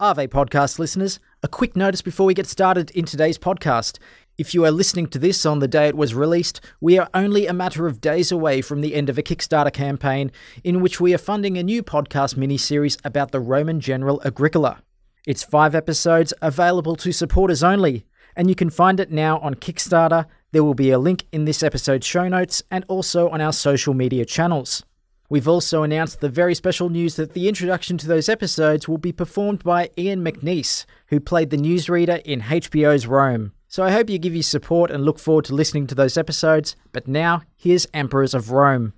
Ave 0.00 0.26
podcast 0.26 0.80
listeners, 0.80 1.20
a 1.44 1.46
quick 1.46 1.76
notice 1.76 2.02
before 2.02 2.26
we 2.26 2.34
get 2.34 2.48
started 2.48 2.90
in 2.90 3.04
today's 3.04 3.38
podcast. 3.38 3.98
If 4.36 4.52
you 4.52 4.64
are 4.64 4.72
listening 4.72 5.06
to 5.08 5.20
this 5.20 5.46
on 5.46 5.60
the 5.60 5.68
day 5.68 5.86
it 5.86 5.96
was 5.96 6.16
released, 6.16 6.60
we 6.80 6.98
are 6.98 7.08
only 7.14 7.46
a 7.46 7.52
matter 7.52 7.86
of 7.86 8.00
days 8.00 8.32
away 8.32 8.60
from 8.60 8.80
the 8.80 8.92
end 8.96 9.08
of 9.08 9.18
a 9.18 9.22
Kickstarter 9.22 9.72
campaign 9.72 10.32
in 10.64 10.80
which 10.80 11.00
we 11.00 11.14
are 11.14 11.18
funding 11.18 11.56
a 11.56 11.62
new 11.62 11.80
podcast 11.80 12.36
mini-series 12.36 12.98
about 13.04 13.30
the 13.30 13.38
Roman 13.38 13.78
general 13.78 14.20
Agricola. 14.24 14.82
It's 15.28 15.44
five 15.44 15.76
episodes 15.76 16.34
available 16.42 16.96
to 16.96 17.12
supporters 17.12 17.62
only, 17.62 18.04
and 18.34 18.48
you 18.48 18.56
can 18.56 18.70
find 18.70 18.98
it 18.98 19.12
now 19.12 19.38
on 19.38 19.54
Kickstarter. 19.54 20.26
There 20.50 20.64
will 20.64 20.74
be 20.74 20.90
a 20.90 20.98
link 20.98 21.24
in 21.30 21.44
this 21.44 21.62
episode's 21.62 22.04
show 22.04 22.26
notes 22.26 22.64
and 22.68 22.84
also 22.88 23.28
on 23.28 23.40
our 23.40 23.52
social 23.52 23.94
media 23.94 24.24
channels. 24.24 24.84
We've 25.30 25.48
also 25.48 25.82
announced 25.82 26.20
the 26.20 26.28
very 26.28 26.54
special 26.54 26.90
news 26.90 27.16
that 27.16 27.32
the 27.32 27.48
introduction 27.48 27.96
to 27.96 28.06
those 28.06 28.28
episodes 28.28 28.86
will 28.86 28.98
be 28.98 29.10
performed 29.10 29.64
by 29.64 29.88
Ian 29.96 30.22
McNeice, 30.22 30.84
who 31.06 31.18
played 31.18 31.48
the 31.48 31.56
newsreader 31.56 32.20
in 32.22 32.42
HBO's 32.42 33.06
Rome. 33.06 33.52
So 33.66 33.82
I 33.82 33.90
hope 33.90 34.10
you 34.10 34.18
give 34.18 34.34
your 34.34 34.42
support 34.42 34.90
and 34.90 35.02
look 35.02 35.18
forward 35.18 35.46
to 35.46 35.54
listening 35.54 35.86
to 35.86 35.94
those 35.94 36.18
episodes. 36.18 36.76
But 36.92 37.08
now, 37.08 37.40
here's 37.56 37.86
Emperors 37.94 38.34
of 38.34 38.50
Rome. 38.50 38.92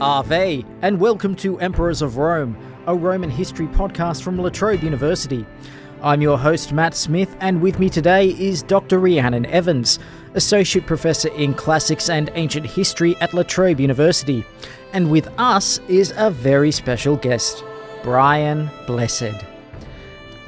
Ave, 0.00 0.64
and 0.80 1.00
welcome 1.00 1.34
to 1.34 1.58
Emperors 1.58 2.02
of 2.02 2.16
Rome, 2.16 2.56
a 2.86 2.94
Roman 2.94 3.28
history 3.28 3.66
podcast 3.66 4.22
from 4.22 4.38
La 4.38 4.48
Trobe 4.48 4.82
University. 4.84 5.44
I'm 6.02 6.22
your 6.22 6.38
host, 6.38 6.72
Matt 6.72 6.94
Smith, 6.94 7.36
and 7.40 7.60
with 7.60 7.78
me 7.78 7.90
today 7.90 8.28
is 8.28 8.62
Dr. 8.62 8.98
Rhiannon 8.98 9.44
Evans, 9.44 9.98
Associate 10.32 10.86
Professor 10.86 11.28
in 11.34 11.52
Classics 11.52 12.08
and 12.08 12.30
Ancient 12.36 12.64
History 12.64 13.16
at 13.20 13.34
La 13.34 13.42
Trobe 13.42 13.80
University. 13.80 14.42
And 14.94 15.10
with 15.10 15.28
us 15.38 15.78
is 15.88 16.14
a 16.16 16.30
very 16.30 16.70
special 16.72 17.16
guest, 17.16 17.62
Brian 18.02 18.70
Blessed. 18.86 19.34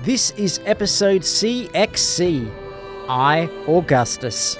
This 0.00 0.30
is 0.38 0.58
episode 0.64 1.20
CXC 1.20 2.50
I, 3.10 3.50
Augustus. 3.68 4.58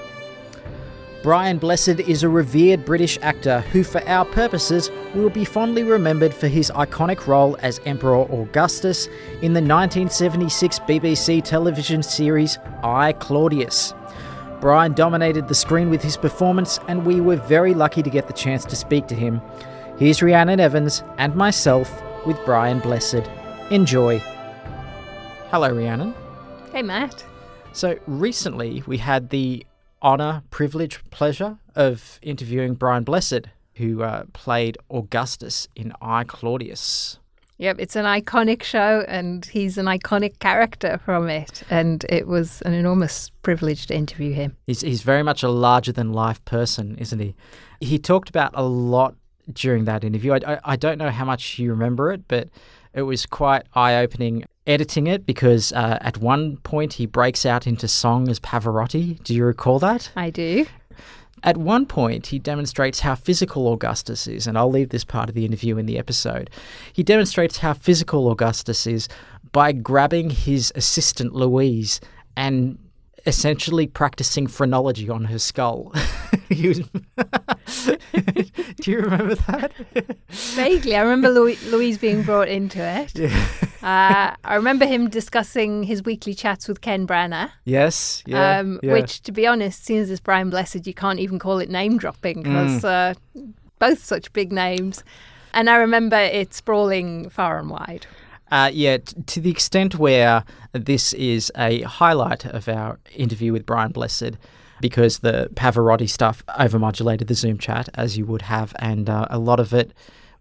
Brian 1.22 1.56
Blessed 1.56 2.00
is 2.00 2.22
a 2.22 2.28
revered 2.28 2.84
British 2.84 3.19
actor 3.22 3.61
who, 3.72 3.83
for 3.83 4.06
our 4.06 4.27
purposes, 4.27 4.91
will 5.14 5.30
be 5.30 5.44
fondly 5.44 5.82
remembered 5.82 6.32
for 6.32 6.48
his 6.48 6.70
iconic 6.74 7.27
role 7.27 7.56
as 7.60 7.80
Emperor 7.84 8.22
Augustus 8.32 9.06
in 9.42 9.52
the 9.52 9.60
1976 9.60 10.78
BBC 10.80 11.42
television 11.44 12.02
series 12.02 12.58
I, 12.82 13.12
Claudius. 13.12 13.94
Brian 14.60 14.92
dominated 14.92 15.48
the 15.48 15.55
screen 15.55 15.90
with 15.90 16.02
his 16.02 16.16
performance, 16.16 16.78
and 16.88 17.05
we 17.05 17.20
were 17.20 17.36
very 17.36 17.74
lucky 17.74 18.02
to 18.02 18.10
get 18.10 18.27
the 18.28 18.33
chance 18.33 18.64
to 18.64 18.77
speak 18.77 19.06
to 19.08 19.14
him. 19.14 19.40
Here's 19.98 20.22
Rhiannon 20.22 20.60
Evans 20.60 21.02
and 21.18 21.34
myself 21.34 22.02
with 22.24 22.38
Brian 22.44 22.78
Blessed. 22.78 23.28
Enjoy. 23.70 24.18
Hello, 25.50 25.70
Rhiannon. 25.70 26.14
Hey, 26.72 26.83
Matt. 26.83 27.24
So, 27.72 27.98
recently 28.06 28.83
we 28.86 28.98
had 28.98 29.30
the 29.30 29.66
honour, 30.02 30.42
privilege, 30.50 31.00
pleasure 31.10 31.58
of 31.74 32.18
interviewing 32.22 32.74
Brian 32.74 33.05
Blessed, 33.05 33.48
who 33.75 34.03
uh, 34.03 34.25
played 34.33 34.78
Augustus 34.91 35.69
in 35.75 35.92
I, 36.01 36.25
Claudius. 36.25 37.19
Yep, 37.59 37.77
it's 37.79 37.95
an 37.95 38.06
iconic 38.06 38.62
show, 38.64 39.05
and 39.06 39.45
he's 39.45 39.79
an 39.79 39.87
iconic 39.87 40.39
character 40.41 41.01
from 41.05 41.29
it. 41.29 41.62
And 41.70 42.05
it 42.09 42.27
was 42.27 42.61
an 42.62 42.73
enormous 42.73 43.31
privilege 43.42 43.87
to 43.87 43.95
interview 43.95 44.33
him. 44.33 44.56
He's, 44.67 44.81
he's 44.81 45.03
very 45.03 45.23
much 45.23 45.42
a 45.42 45.48
larger 45.48 45.92
than 45.92 46.12
life 46.12 46.45
person, 46.45 46.97
isn't 46.98 47.20
he? 47.20 47.37
He 47.81 47.98
talked 47.98 48.29
about 48.29 48.51
a 48.55 48.64
lot 48.64 49.14
during 49.53 49.84
that 49.84 50.03
interview. 50.03 50.33
I, 50.33 50.55
I, 50.55 50.59
I 50.64 50.77
don't 50.77 50.98
know 50.98 51.11
how 51.11 51.25
much 51.25 51.59
you 51.59 51.70
remember 51.70 52.11
it, 52.11 52.27
but 52.27 52.48
it 52.95 53.03
was 53.03 53.27
quite 53.27 53.62
eye 53.75 53.97
opening 53.97 54.45
editing 54.67 55.07
it 55.07 55.27
because 55.27 55.73
uh, 55.73 55.98
at 56.01 56.19
one 56.19 56.57
point 56.59 56.95
he 56.95 57.07
breaks 57.07 57.45
out 57.45 57.67
into 57.67 57.89
song 57.89 58.29
as 58.29 58.39
Pavarotti. 58.39 59.23
Do 59.23 59.35
you 59.35 59.45
recall 59.45 59.79
that? 59.80 60.11
I 60.17 60.30
do. 60.30 60.67
At 61.45 61.57
one 61.57 61.86
point, 61.86 62.27
he 62.29 62.39
demonstrates 62.39 63.01
how 63.01 63.14
physical 63.14 63.73
Augustus 63.73 64.27
is, 64.27 64.47
and 64.47 64.57
I'll 64.57 64.70
leave 64.70 64.91
this 64.91 65.05
part 65.05 65.29
of 65.29 65.35
the 65.35 65.45
interview 65.45 65.77
in 65.77 65.86
the 65.86 65.98
episode. 65.98 66.51
He 66.92 67.03
demonstrates 67.03 67.58
how 67.58 67.73
physical 67.73 68.30
Augustus 68.30 68.86
is 68.86 69.08
by 69.51 69.73
grabbing 69.73 70.31
his 70.31 70.73
assistant 70.77 71.35
Louise 71.35 72.01
and 72.36 72.79
essentially 73.27 73.86
practicing 73.86 74.47
phrenology 74.47 75.08
on 75.08 75.25
her 75.25 75.39
skull. 75.39 75.92
was, 76.51 76.81
do 78.80 78.90
you 78.90 79.00
remember 79.00 79.34
that? 79.34 79.73
Vaguely. 80.28 80.96
I 80.96 81.02
remember 81.02 81.28
Louis, 81.28 81.62
Louise 81.70 81.98
being 81.98 82.23
brought 82.23 82.48
into 82.48 82.80
it. 82.83 83.12
Yeah. 83.83 84.34
Uh, 84.34 84.36
I 84.45 84.55
remember 84.55 84.86
him 84.86 85.08
discussing 85.08 85.83
his 85.83 86.05
weekly 86.05 86.34
chats 86.34 86.68
with 86.68 86.80
Ken 86.80 87.05
Branagh. 87.05 87.51
Yes. 87.64 88.22
Yeah, 88.27 88.58
um, 88.58 88.78
yeah. 88.80 88.92
Which, 88.92 89.22
to 89.22 89.33
be 89.33 89.45
honest, 89.45 89.84
seeing 89.84 90.01
as 90.01 90.11
it's 90.11 90.20
Brian 90.20 90.51
Blessed, 90.51 90.86
you 90.86 90.95
can't 90.95 91.18
even 91.18 91.40
call 91.40 91.58
it 91.58 91.68
name 91.68 91.98
dropping 91.98 92.42
because 92.42 92.83
mm. 92.83 92.84
uh, 92.84 93.42
both 93.80 94.05
such 94.05 94.33
big 94.33 94.52
names. 94.52 95.02
And 95.52 95.68
I 95.68 95.77
remember 95.77 96.17
it 96.17 96.55
sprawling 96.55 97.28
far 97.28 97.58
and 97.58 97.70
wide. 97.70 98.06
Uh, 98.52 98.70
yeah, 98.72 98.98
t- 98.98 99.17
to 99.27 99.40
the 99.40 99.51
extent 99.51 99.98
where 99.98 100.45
this 100.72 101.12
is 101.14 101.51
a 101.56 101.83
highlight 101.83 102.45
of 102.45 102.68
our 102.68 102.98
interview 103.14 103.52
with 103.52 103.64
Brian 103.64 103.92
Blessed, 103.92 104.33
because 104.83 105.20
the 105.20 105.48
Pavarotti 105.55 106.09
stuff 106.09 106.45
overmodulated 106.47 107.29
the 107.29 107.35
Zoom 107.35 107.57
chat 107.57 107.89
as 107.95 108.19
you 108.19 108.27
would 108.27 108.43
have, 108.43 108.75
and 108.79 109.09
uh, 109.09 109.27
a 109.31 109.39
lot 109.39 109.59
of 109.59 109.73
it 109.73 109.95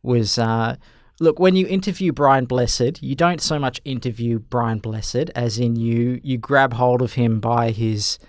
was. 0.04 0.38
Uh, 0.38 0.76
look, 1.22 1.40
when 1.40 1.56
you 1.56 1.66
interview 1.68 2.12
Brian 2.12 2.46
Blessed, 2.46 3.02
you 3.02 3.16
don't 3.16 3.40
so 3.40 3.58
much 3.58 3.80
interview 3.86 4.40
Brian 4.40 4.80
Blessed 4.80 5.30
as 5.36 5.58
in 5.58 5.78
you 5.78 6.20
you 6.24 6.38
grab 6.38 6.74
hold 6.74 7.02
of 7.02 7.14
him 7.14 7.40
by 7.40 7.72
his 7.72 8.20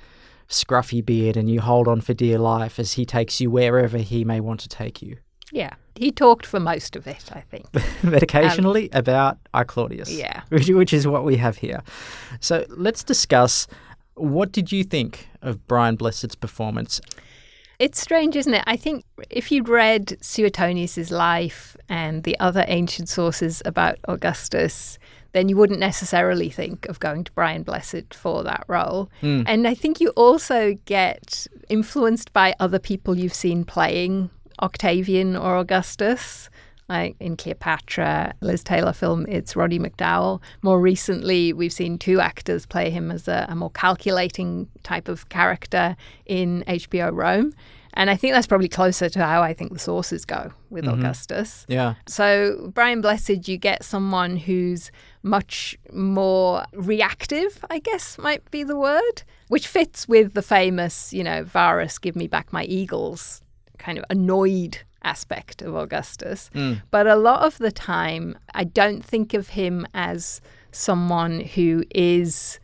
scruffy 0.48 1.04
beard 1.04 1.36
and 1.36 1.50
you 1.50 1.60
hold 1.60 1.88
on 1.88 2.00
for 2.00 2.14
dear 2.14 2.38
life 2.38 2.78
as 2.78 2.92
he 2.92 3.04
takes 3.04 3.40
you 3.40 3.50
wherever 3.50 3.98
he 3.98 4.24
may 4.24 4.38
want 4.38 4.60
to 4.60 4.68
take 4.68 5.02
you. 5.02 5.16
Yeah, 5.50 5.74
he 5.94 6.10
talked 6.10 6.46
for 6.46 6.58
most 6.58 6.96
of 6.96 7.06
it, 7.06 7.30
I 7.32 7.40
think. 7.40 7.66
but 8.02 8.22
occasionally 8.22 8.90
um, 8.92 8.98
about 8.98 9.38
I 9.52 9.64
Claudius. 9.64 10.10
Yeah. 10.10 10.42
Which, 10.48 10.68
which 10.68 10.92
is 10.92 11.06
what 11.06 11.24
we 11.24 11.36
have 11.36 11.58
here. 11.58 11.82
So 12.40 12.64
let's 12.70 13.04
discuss 13.04 13.66
what 14.14 14.52
did 14.52 14.72
you 14.72 14.84
think 14.84 15.28
of 15.40 15.66
Brian 15.66 15.96
Blessed's 15.96 16.34
performance? 16.34 17.00
It's 17.78 18.00
strange, 18.00 18.36
isn't 18.36 18.54
it? 18.54 18.62
I 18.66 18.76
think 18.76 19.04
if 19.28 19.50
you'd 19.50 19.68
read 19.68 20.16
Suetonius' 20.20 21.10
life 21.10 21.76
and 21.88 22.22
the 22.22 22.38
other 22.38 22.64
ancient 22.68 23.08
sources 23.08 23.60
about 23.64 23.98
Augustus, 24.06 24.98
then 25.32 25.48
you 25.48 25.56
wouldn't 25.56 25.80
necessarily 25.80 26.48
think 26.48 26.86
of 26.86 27.00
going 27.00 27.24
to 27.24 27.32
Brian 27.32 27.62
Blessed 27.62 28.14
for 28.14 28.44
that 28.44 28.64
role. 28.68 29.10
Mm. 29.22 29.44
And 29.46 29.66
I 29.66 29.74
think 29.74 30.00
you 30.00 30.10
also 30.10 30.74
get 30.84 31.46
influenced 31.68 32.32
by 32.32 32.54
other 32.60 32.78
people 32.78 33.18
you've 33.18 33.34
seen 33.34 33.64
playing 33.64 34.30
Octavian 34.60 35.36
or 35.36 35.56
Augustus. 35.56 36.50
Like 36.92 37.16
in 37.20 37.38
Cleopatra, 37.38 38.34
Liz 38.42 38.62
Taylor 38.62 38.92
film, 38.92 39.24
it's 39.26 39.56
Roddy 39.56 39.78
McDowall. 39.78 40.42
More 40.60 40.78
recently, 40.78 41.54
we've 41.54 41.72
seen 41.72 41.96
two 41.96 42.20
actors 42.20 42.66
play 42.66 42.90
him 42.90 43.10
as 43.10 43.28
a, 43.28 43.46
a 43.48 43.56
more 43.56 43.70
calculating 43.70 44.68
type 44.82 45.08
of 45.08 45.30
character 45.30 45.96
in 46.26 46.62
HBO 46.68 47.10
Rome. 47.10 47.54
And 47.94 48.10
I 48.10 48.16
think 48.16 48.34
that's 48.34 48.46
probably 48.46 48.68
closer 48.68 49.08
to 49.08 49.24
how 49.24 49.42
I 49.42 49.54
think 49.54 49.72
the 49.72 49.78
sources 49.78 50.26
go 50.26 50.52
with 50.68 50.84
mm-hmm. 50.84 51.00
Augustus. 51.00 51.64
Yeah. 51.66 51.94
So, 52.06 52.70
Brian 52.74 53.00
Blessed, 53.00 53.48
you 53.48 53.56
get 53.56 53.84
someone 53.84 54.36
who's 54.36 54.90
much 55.22 55.78
more 55.94 56.66
reactive, 56.74 57.64
I 57.70 57.78
guess 57.78 58.18
might 58.18 58.50
be 58.50 58.64
the 58.64 58.76
word, 58.76 59.22
which 59.48 59.66
fits 59.66 60.06
with 60.06 60.34
the 60.34 60.42
famous, 60.42 61.10
you 61.14 61.24
know, 61.24 61.42
Varus, 61.42 61.98
give 61.98 62.16
me 62.16 62.26
back 62.26 62.52
my 62.52 62.64
eagles 62.64 63.40
kind 63.78 63.98
of 63.98 64.04
annoyed 64.10 64.78
aspect 65.04 65.62
of 65.62 65.74
Augustus. 65.74 66.50
Mm. 66.54 66.82
But 66.90 67.06
a 67.06 67.16
lot 67.16 67.42
of 67.42 67.58
the 67.58 67.72
time, 67.72 68.38
I 68.54 68.64
don't 68.64 69.04
think 69.04 69.34
of 69.34 69.48
him 69.48 69.86
as 69.94 70.40
someone 70.70 71.40
who 71.40 71.84
is 71.94 72.58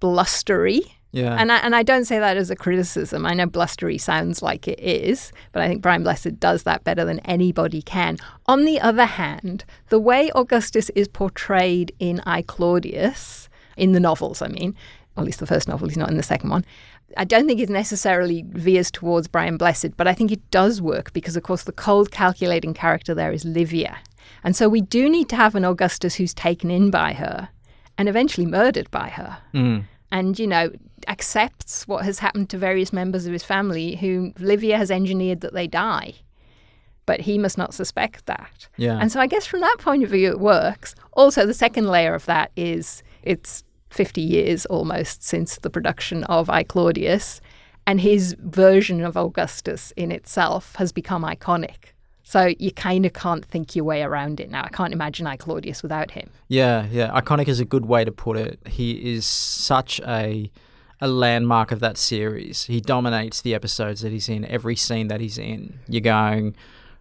blustery. 0.00 0.82
Yeah. 1.12 1.36
And 1.38 1.52
I, 1.52 1.58
and 1.58 1.76
I 1.76 1.82
don't 1.82 2.06
say 2.06 2.18
that 2.18 2.38
as 2.38 2.50
a 2.50 2.56
criticism. 2.56 3.26
I 3.26 3.34
know 3.34 3.46
blustery 3.46 3.98
sounds 3.98 4.40
like 4.40 4.66
it 4.66 4.80
is, 4.80 5.30
but 5.52 5.62
I 5.62 5.68
think 5.68 5.82
Brian 5.82 6.02
Blessed 6.02 6.40
does 6.40 6.62
that 6.62 6.84
better 6.84 7.04
than 7.04 7.18
anybody 7.20 7.82
can. 7.82 8.16
On 8.46 8.64
the 8.64 8.80
other 8.80 9.04
hand, 9.04 9.64
the 9.90 9.98
way 9.98 10.30
Augustus 10.34 10.90
is 10.90 11.08
portrayed 11.08 11.92
in 11.98 12.22
I 12.24 12.40
Claudius, 12.42 13.50
in 13.76 13.92
the 13.92 14.00
novels, 14.00 14.40
I 14.40 14.48
mean, 14.48 14.74
at 15.16 15.24
least 15.24 15.40
the 15.40 15.46
first 15.46 15.68
novel, 15.68 15.88
he's 15.88 15.98
not 15.98 16.10
in 16.10 16.16
the 16.16 16.22
second 16.22 16.48
one, 16.48 16.64
I 17.16 17.24
don't 17.24 17.46
think 17.46 17.60
it 17.60 17.68
necessarily 17.68 18.44
veers 18.48 18.90
towards 18.90 19.28
Brian 19.28 19.56
Blessed, 19.56 19.96
but 19.96 20.06
I 20.06 20.14
think 20.14 20.32
it 20.32 20.50
does 20.50 20.80
work 20.80 21.12
because, 21.12 21.36
of 21.36 21.42
course, 21.42 21.64
the 21.64 21.72
cold, 21.72 22.10
calculating 22.10 22.74
character 22.74 23.14
there 23.14 23.32
is 23.32 23.44
Livia. 23.44 23.98
And 24.44 24.56
so 24.56 24.68
we 24.68 24.80
do 24.80 25.08
need 25.08 25.28
to 25.28 25.36
have 25.36 25.54
an 25.54 25.64
Augustus 25.64 26.14
who's 26.14 26.34
taken 26.34 26.70
in 26.70 26.90
by 26.90 27.12
her 27.12 27.48
and 27.98 28.08
eventually 28.08 28.46
murdered 28.46 28.90
by 28.90 29.08
her. 29.08 29.38
Mm. 29.54 29.84
And, 30.10 30.38
you 30.38 30.46
know, 30.46 30.70
accepts 31.08 31.86
what 31.88 32.04
has 32.04 32.18
happened 32.18 32.50
to 32.50 32.58
various 32.58 32.92
members 32.92 33.26
of 33.26 33.32
his 33.32 33.44
family 33.44 33.96
who 33.96 34.32
Livia 34.38 34.76
has 34.78 34.90
engineered 34.90 35.40
that 35.40 35.52
they 35.52 35.66
die. 35.66 36.14
but 37.06 37.20
he 37.20 37.38
must 37.38 37.58
not 37.58 37.74
suspect 37.74 38.26
that. 38.26 38.68
Yeah. 38.76 38.98
And 39.00 39.10
so 39.10 39.20
I 39.20 39.26
guess 39.26 39.46
from 39.46 39.60
that 39.60 39.76
point 39.78 40.04
of 40.04 40.10
view, 40.10 40.30
it 40.30 40.40
works. 40.40 40.94
Also, 41.12 41.46
the 41.46 41.54
second 41.54 41.88
layer 41.88 42.14
of 42.14 42.26
that 42.26 42.52
is 42.56 43.02
it's 43.22 43.64
50 43.92 44.20
years 44.20 44.66
almost 44.66 45.22
since 45.22 45.58
the 45.58 45.70
production 45.70 46.24
of 46.24 46.50
I 46.50 46.62
Claudius, 46.62 47.40
and 47.86 48.00
his 48.00 48.36
version 48.38 49.04
of 49.04 49.16
Augustus 49.16 49.92
in 49.96 50.12
itself 50.12 50.76
has 50.76 50.92
become 50.92 51.22
iconic. 51.24 51.92
So 52.22 52.54
you 52.58 52.70
kind 52.72 53.04
of 53.04 53.12
can't 53.12 53.44
think 53.44 53.74
your 53.76 53.84
way 53.84 54.02
around 54.02 54.40
it 54.40 54.50
now. 54.50 54.62
I 54.64 54.68
can't 54.68 54.92
imagine 54.92 55.26
I 55.26 55.36
Claudius 55.36 55.82
without 55.82 56.12
him. 56.12 56.30
Yeah, 56.48 56.86
yeah. 56.90 57.10
Iconic 57.20 57.48
is 57.48 57.60
a 57.60 57.64
good 57.64 57.86
way 57.86 58.04
to 58.04 58.12
put 58.12 58.36
it. 58.36 58.60
He 58.66 59.14
is 59.14 59.26
such 59.26 60.00
a 60.06 60.50
a 61.02 61.08
landmark 61.08 61.72
of 61.72 61.80
that 61.80 61.98
series. 61.98 62.64
He 62.66 62.80
dominates 62.80 63.42
the 63.42 63.56
episodes 63.56 64.02
that 64.02 64.12
he's 64.12 64.28
in, 64.28 64.44
every 64.44 64.76
scene 64.76 65.08
that 65.08 65.20
he's 65.20 65.36
in. 65.36 65.80
You're 65.88 66.00
going, 66.00 66.54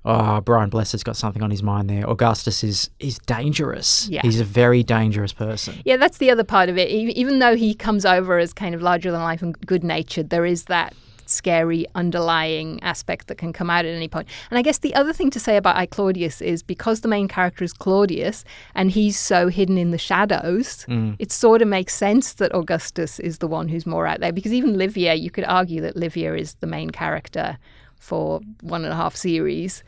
oh, 0.06 0.42
Brian 0.42 0.69
Blessed's 0.69 1.03
got 1.03 1.15
something 1.18 1.44
on 1.44 1.51
his 1.51 1.63
mind 1.63 1.89
there. 1.89 2.09
Augustus 2.09 2.63
is 2.63 2.89
is 3.00 3.19
dangerous. 3.19 4.07
Yeah. 4.09 4.21
He's 4.21 4.39
a 4.39 4.45
very 4.45 4.83
dangerous 4.83 5.33
person. 5.33 5.75
Yeah, 5.86 5.98
that's 5.98 6.18
the 6.18 6.31
other 6.31 6.44
part 6.44 6.69
of 6.69 6.77
it. 6.77 6.89
Even 6.89 7.39
though 7.39 7.56
he 7.56 7.74
comes 7.74 8.06
over 8.06 8.38
as 8.38 8.53
kind 8.53 8.75
of 8.75 8.81
larger 8.81 9.12
than 9.12 9.21
life 9.21 9.42
and 9.42 9.59
good 9.65 9.83
natured, 9.83 10.30
there 10.30 10.45
is 10.45 10.65
that 10.65 10.94
scary 11.31 11.86
underlying 11.95 12.81
aspect 12.83 13.27
that 13.27 13.38
can 13.38 13.53
come 13.53 13.69
out 13.69 13.86
at 13.86 13.95
any 13.95 14.07
point. 14.07 14.27
And 14.50 14.57
I 14.57 14.62
guess 14.62 14.80
the 14.80 14.94
other 14.94 15.13
thing 15.13 15.30
to 15.31 15.39
say 15.39 15.57
about 15.57 15.77
I 15.77 15.86
Claudius 15.86 16.42
is 16.42 16.62
because 16.62 17.01
the 17.01 17.07
main 17.07 17.27
character 17.27 17.63
is 17.63 17.74
Claudius 17.74 18.44
and 18.75 18.92
he's 18.92 19.18
so 19.18 19.47
hidden 19.47 19.77
in 19.77 19.92
the 19.92 19.97
shadows, 19.97 20.86
mm. 20.88 21.15
it 21.19 21.31
sort 21.31 21.62
of 21.62 21.68
makes 21.68 21.95
sense 21.95 22.33
that 22.33 22.54
Augustus 22.54 23.19
is 23.19 23.38
the 23.38 23.47
one 23.47 23.69
who's 23.69 23.86
more 23.86 24.06
out 24.06 24.19
there. 24.19 24.33
Because 24.33 24.54
even 24.54 24.77
Livia, 24.77 25.13
you 25.13 25.31
could 25.31 25.45
argue 25.45 25.81
that 25.81 25.95
Livia 25.95 26.36
is 26.36 26.56
the 26.56 26.68
main 26.68 26.89
character 26.89 27.57
for 28.01 28.42
one 28.62 28.83
and 28.83 28.92
a 28.92 28.95
half 28.95 29.15
series, 29.15 29.83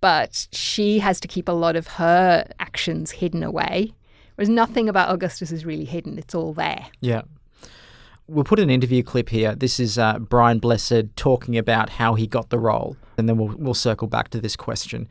but 0.00 0.46
she 0.52 1.00
has 1.00 1.18
to 1.20 1.26
keep 1.26 1.48
a 1.48 1.52
lot 1.52 1.74
of 1.74 1.86
her 1.88 2.46
actions 2.60 3.10
hidden 3.10 3.42
away. 3.42 3.92
Whereas 4.36 4.48
nothing 4.48 4.88
about 4.88 5.10
Augustus 5.10 5.50
is 5.50 5.64
really 5.64 5.86
hidden, 5.86 6.18
it's 6.18 6.34
all 6.34 6.52
there. 6.52 6.86
Yeah. 7.00 7.22
We'll 8.28 8.44
put 8.44 8.60
an 8.60 8.68
interview 8.68 9.02
clip 9.02 9.30
here. 9.30 9.54
This 9.54 9.80
is 9.80 9.98
uh, 9.98 10.18
Brian 10.18 10.58
Blessed 10.58 11.16
talking 11.16 11.56
about 11.56 11.88
how 11.88 12.14
he 12.14 12.26
got 12.26 12.50
the 12.50 12.58
role, 12.58 12.96
and 13.16 13.26
then 13.26 13.38
we'll, 13.38 13.56
we'll 13.56 13.72
circle 13.72 14.06
back 14.06 14.28
to 14.28 14.40
this 14.40 14.54
question. 14.54 15.08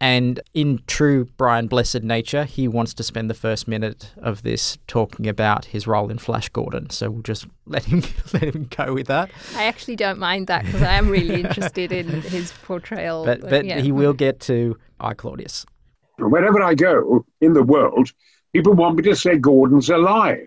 And 0.00 0.40
in 0.54 0.80
true 0.86 1.26
Brian 1.36 1.66
Blessed 1.66 2.02
nature, 2.02 2.44
he 2.44 2.66
wants 2.66 2.94
to 2.94 3.02
spend 3.02 3.28
the 3.28 3.34
first 3.34 3.68
minute 3.68 4.12
of 4.16 4.42
this 4.42 4.78
talking 4.86 5.28
about 5.28 5.66
his 5.66 5.86
role 5.86 6.10
in 6.10 6.16
Flash 6.16 6.48
Gordon. 6.48 6.88
So 6.88 7.10
we'll 7.10 7.22
just 7.22 7.46
let 7.66 7.84
him 7.84 8.02
let 8.32 8.54
him 8.54 8.68
go 8.74 8.94
with 8.94 9.08
that. 9.08 9.30
I 9.54 9.64
actually 9.64 9.96
don't 9.96 10.18
mind 10.18 10.46
that 10.46 10.64
because 10.64 10.82
I 10.82 10.94
am 10.94 11.08
really 11.10 11.40
interested 11.40 11.92
in 11.92 12.08
his 12.22 12.52
portrayal. 12.62 13.26
But 13.26 13.42
but 13.42 13.66
yeah. 13.66 13.80
he 13.80 13.92
will 13.92 14.14
get 14.14 14.40
to 14.40 14.78
I 14.98 15.12
Claudius. 15.12 15.66
Wherever 16.18 16.62
I 16.62 16.74
go 16.74 17.24
in 17.40 17.52
the 17.52 17.62
world, 17.62 18.10
people 18.52 18.72
want 18.72 18.96
me 18.96 19.02
to 19.04 19.14
say 19.14 19.36
Gordon's 19.36 19.90
alive. 19.90 20.46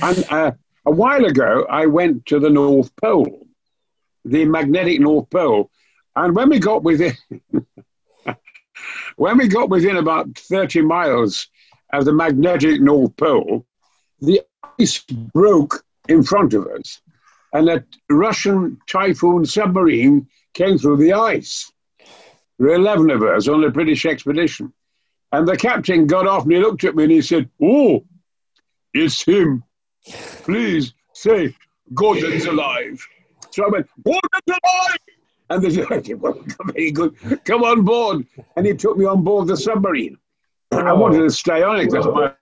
and 0.00 0.24
uh, 0.30 0.52
a 0.86 0.90
while 0.90 1.24
ago, 1.24 1.66
I 1.70 1.86
went 1.86 2.26
to 2.26 2.38
the 2.38 2.50
North 2.50 2.94
Pole, 2.96 3.46
the 4.24 4.44
magnetic 4.44 5.00
North 5.00 5.28
Pole, 5.30 5.70
and 6.16 6.34
when 6.34 6.48
we 6.48 6.58
got 6.58 6.82
within, 6.82 7.16
when 9.16 9.38
we 9.38 9.48
got 9.48 9.68
within 9.68 9.96
about 9.96 10.38
thirty 10.38 10.80
miles 10.80 11.48
of 11.92 12.04
the 12.04 12.12
magnetic 12.12 12.80
North 12.80 13.16
Pole, 13.16 13.66
the 14.20 14.42
ice 14.78 14.98
broke 15.08 15.84
in 16.08 16.22
front 16.22 16.54
of 16.54 16.66
us, 16.66 17.00
and 17.52 17.68
a 17.68 17.84
Russian 18.10 18.78
Typhoon 18.88 19.44
submarine 19.44 20.28
came 20.54 20.78
through 20.78 20.96
the 20.96 21.12
ice. 21.12 21.70
There 22.58 22.68
were 22.68 22.74
11 22.74 23.10
of 23.10 23.22
us 23.22 23.48
on 23.48 23.64
a 23.64 23.70
British 23.70 24.06
expedition. 24.06 24.72
And 25.32 25.48
the 25.48 25.56
captain 25.56 26.06
got 26.06 26.28
off 26.28 26.44
and 26.44 26.52
he 26.52 26.58
looked 26.58 26.84
at 26.84 26.94
me 26.94 27.04
and 27.04 27.12
he 27.12 27.20
said, 27.22 27.50
Oh, 27.60 28.04
it's 28.92 29.22
him. 29.22 29.64
Please 30.44 30.94
say, 31.12 31.56
Gordon's 31.92 32.46
alive. 32.46 33.04
So 33.50 33.64
I 33.64 33.68
went, 33.68 33.88
Gordon's 34.04 34.22
alive! 34.48 34.98
And 35.50 35.62
the 35.62 35.70
director 35.70 36.16
well, 36.16 36.42
very 36.72 36.90
good. 36.90 37.14
Come 37.44 37.64
on 37.64 37.82
board. 37.82 38.26
And 38.56 38.66
he 38.66 38.74
took 38.74 38.96
me 38.96 39.04
on 39.04 39.22
board 39.22 39.48
the 39.48 39.56
submarine. 39.56 40.16
I 40.72 40.90
oh. 40.90 40.96
wanted 40.96 41.18
to 41.18 41.30
stay 41.30 41.62
on 41.62 41.80
it. 41.80 41.90
That's 41.90 42.06
my, 42.06 42.32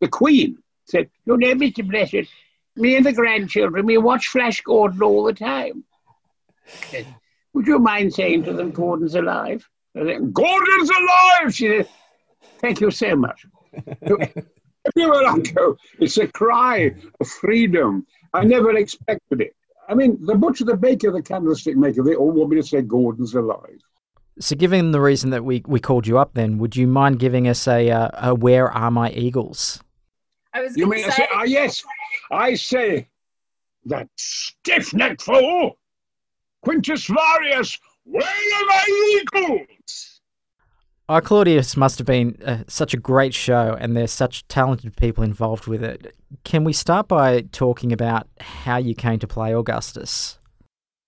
the 0.00 0.08
Queen 0.08 0.58
said, 0.84 1.10
You 1.24 1.36
know, 1.36 1.54
Mr. 1.54 1.88
Blessed, 1.88 2.30
me 2.76 2.96
and 2.96 3.06
the 3.06 3.12
grandchildren, 3.12 3.86
we 3.86 3.98
watch 3.98 4.28
Flash 4.28 4.60
Gordon 4.60 5.02
all 5.02 5.24
the 5.24 5.32
time. 5.32 5.84
Said, 6.66 7.06
Would 7.54 7.66
you 7.66 7.78
mind 7.78 8.12
saying 8.12 8.44
to 8.44 8.52
them 8.52 8.70
Gordon's 8.70 9.14
alive? 9.14 9.68
I 9.96 10.04
said, 10.04 10.32
Gordon's 10.32 10.90
alive! 10.90 11.54
She 11.54 11.68
said, 11.68 11.88
Thank 12.58 12.80
you 12.80 12.90
so 12.90 13.16
much. 13.16 13.46
Everywhere 14.96 15.26
I 15.26 15.38
go, 15.38 15.76
it's 15.98 16.16
a 16.18 16.26
cry 16.26 16.94
of 17.20 17.28
freedom. 17.28 18.06
I 18.32 18.44
never 18.44 18.76
expected 18.76 19.40
it. 19.40 19.54
I 19.90 19.94
mean, 19.94 20.24
the 20.24 20.36
butcher, 20.36 20.64
the 20.64 20.76
baker, 20.76 21.10
the 21.10 21.20
candlestick 21.20 21.76
maker, 21.76 22.04
they 22.04 22.14
all 22.14 22.30
want 22.30 22.50
me 22.50 22.56
to 22.56 22.62
say 22.62 22.80
Gordon's 22.80 23.34
alive. 23.34 23.80
So, 24.38 24.54
given 24.54 24.92
the 24.92 25.00
reason 25.00 25.30
that 25.30 25.44
we, 25.44 25.62
we 25.66 25.80
called 25.80 26.06
you 26.06 26.16
up, 26.16 26.34
then 26.34 26.58
would 26.58 26.76
you 26.76 26.86
mind 26.86 27.18
giving 27.18 27.48
us 27.48 27.66
a, 27.66 27.90
uh, 27.90 28.30
a 28.30 28.34
"Where 28.34 28.70
Are 28.70 28.90
My 28.90 29.10
Eagles"? 29.10 29.82
I 30.54 30.62
was 30.62 30.76
You 30.76 30.84
gonna 30.84 30.96
mean 30.96 31.04
I 31.06 31.10
say, 31.10 31.28
ah, 31.34 31.42
yes, 31.42 31.82
I 32.30 32.54
say, 32.54 33.08
that 33.86 34.08
stiff 34.16 34.94
necked 34.94 35.22
fool, 35.22 35.76
Quintus 36.62 37.06
Varus, 37.06 37.78
where 38.04 38.22
are 38.22 38.66
my 38.66 39.20
eagles? 39.22 40.09
I 41.10 41.18
Claudius 41.18 41.76
must 41.76 41.98
have 41.98 42.06
been 42.06 42.40
uh, 42.46 42.58
such 42.68 42.94
a 42.94 42.96
great 42.96 43.34
show, 43.34 43.76
and 43.80 43.96
there's 43.96 44.12
such 44.12 44.46
talented 44.46 44.94
people 44.94 45.24
involved 45.24 45.66
with 45.66 45.82
it. 45.82 46.14
Can 46.44 46.62
we 46.62 46.72
start 46.72 47.08
by 47.08 47.40
talking 47.50 47.92
about 47.92 48.28
how 48.38 48.76
you 48.76 48.94
came 48.94 49.18
to 49.18 49.26
play 49.26 49.52
Augustus? 49.52 50.38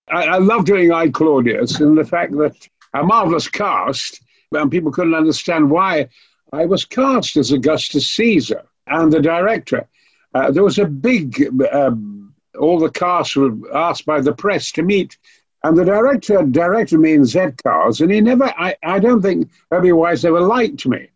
I, 0.09 0.25
I 0.25 0.37
love 0.39 0.65
doing 0.65 0.91
I 0.91 1.07
Claudius 1.07 1.79
and 1.79 1.97
the 1.97 2.03
fact 2.03 2.33
that 2.33 2.67
a 2.93 3.01
marvelous 3.01 3.47
cast, 3.47 4.21
and 4.51 4.69
people 4.69 4.91
couldn't 4.91 5.15
understand 5.15 5.71
why 5.71 6.09
I 6.51 6.65
was 6.65 6.83
cast 6.83 7.37
as 7.37 7.53
Augustus 7.53 8.09
Caesar 8.09 8.63
and 8.87 9.09
the 9.09 9.21
director. 9.21 9.87
Uh, 10.33 10.51
there 10.51 10.63
was 10.65 10.79
a 10.79 10.85
big, 10.85 11.49
um, 11.71 12.33
all 12.59 12.77
the 12.77 12.91
cast 12.91 13.37
were 13.37 13.53
asked 13.73 14.05
by 14.05 14.19
the 14.19 14.33
press 14.33 14.69
to 14.73 14.83
meet, 14.83 15.17
and 15.63 15.77
the 15.77 15.85
director 15.85 16.43
directed 16.43 16.99
me 16.99 17.13
in 17.13 17.25
Z 17.25 17.39
cars, 17.63 18.01
and 18.01 18.11
he 18.11 18.19
never, 18.19 18.45
I, 18.57 18.75
I 18.83 18.99
don't 18.99 19.21
think 19.21 19.49
Herbie 19.71 19.93
Wise 19.93 20.25
ever 20.25 20.41
liked 20.41 20.85
me. 20.85 21.09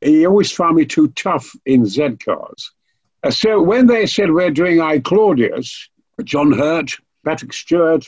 He 0.00 0.26
always 0.26 0.50
found 0.50 0.76
me 0.76 0.86
too 0.86 1.08
tough 1.08 1.54
in 1.66 1.84
Z 1.86 2.16
cars. 2.24 2.72
Uh, 3.22 3.30
so 3.30 3.62
when 3.62 3.86
they 3.86 4.06
said 4.06 4.30
we're 4.30 4.50
doing 4.50 4.80
I 4.80 5.00
Claudius, 5.00 5.88
John 6.24 6.52
Hurt, 6.52 6.96
Patrick 7.24 7.52
Stewart, 7.52 8.06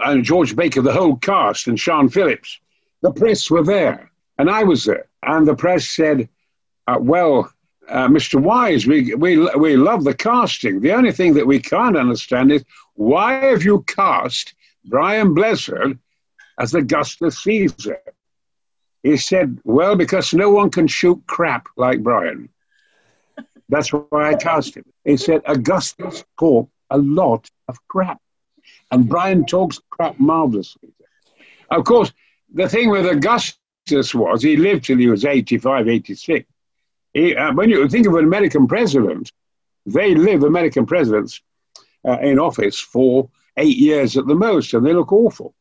and, 0.00 0.24
George 0.24 0.54
Baker, 0.54 0.80
the 0.80 0.92
whole 0.92 1.16
cast, 1.16 1.66
and 1.66 1.76
Siân 1.76 2.12
Phillips, 2.12 2.60
the 3.02 3.12
press 3.12 3.50
were 3.50 3.64
there, 3.64 4.10
and 4.38 4.48
I 4.48 4.62
was 4.62 4.84
there. 4.84 5.08
And 5.22 5.46
the 5.46 5.56
press 5.56 5.88
said, 5.88 6.28
uh, 6.86 6.98
well, 7.00 7.52
uh, 7.88 8.06
Mr. 8.06 8.40
Wise, 8.40 8.86
we, 8.86 9.14
we, 9.14 9.38
we 9.56 9.76
love 9.76 10.04
the 10.04 10.14
casting. 10.14 10.80
The 10.80 10.92
only 10.92 11.10
thing 11.10 11.34
that 11.34 11.46
we 11.46 11.58
can't 11.58 11.96
understand 11.96 12.52
is 12.52 12.64
why 12.94 13.34
have 13.34 13.64
you 13.64 13.82
cast 13.88 14.54
Brian 14.84 15.34
Blessed 15.34 15.96
as 16.58 16.74
Augustus 16.74 17.38
Caesar? 17.42 18.00
He 19.02 19.16
said, 19.16 19.60
well, 19.64 19.96
because 19.96 20.34
no 20.34 20.50
one 20.50 20.70
can 20.70 20.86
shoot 20.86 21.22
crap 21.26 21.68
like 21.76 22.02
Brian. 22.02 22.48
That's 23.68 23.90
why 23.92 24.30
I 24.30 24.34
cast 24.34 24.76
him. 24.76 24.84
He 25.04 25.16
said, 25.16 25.42
Augustus 25.46 26.24
talked 26.38 26.72
a 26.90 26.98
lot 26.98 27.48
of 27.68 27.76
crap. 27.88 28.20
And 28.90 29.08
Brian 29.08 29.44
talks 29.44 29.80
crap 29.90 30.18
marvelously. 30.18 30.92
Of 31.70 31.84
course, 31.84 32.12
the 32.52 32.68
thing 32.68 32.90
with 32.90 33.06
Augustus 33.06 34.14
was 34.14 34.42
he 34.42 34.56
lived 34.56 34.84
till 34.84 34.98
he 34.98 35.08
was 35.08 35.24
85, 35.24 35.88
86. 35.88 36.48
He, 37.12 37.36
uh, 37.36 37.52
when 37.52 37.68
you 37.68 37.88
think 37.88 38.06
of 38.06 38.14
an 38.14 38.24
American 38.24 38.66
president, 38.66 39.32
they 39.86 40.14
live, 40.14 40.42
American 40.42 40.86
presidents, 40.86 41.40
uh, 42.06 42.18
in 42.20 42.38
office 42.38 42.78
for 42.78 43.28
eight 43.58 43.76
years 43.76 44.16
at 44.16 44.26
the 44.26 44.34
most, 44.34 44.74
and 44.74 44.84
they 44.84 44.92
look 44.92 45.12
awful. 45.12 45.54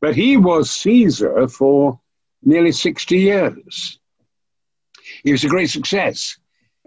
But 0.00 0.14
he 0.14 0.36
was 0.36 0.70
Caesar 0.70 1.48
for 1.48 2.00
nearly 2.42 2.72
60 2.72 3.18
years. 3.18 3.98
He 5.24 5.32
was 5.32 5.44
a 5.44 5.48
great 5.48 5.70
success. 5.70 6.38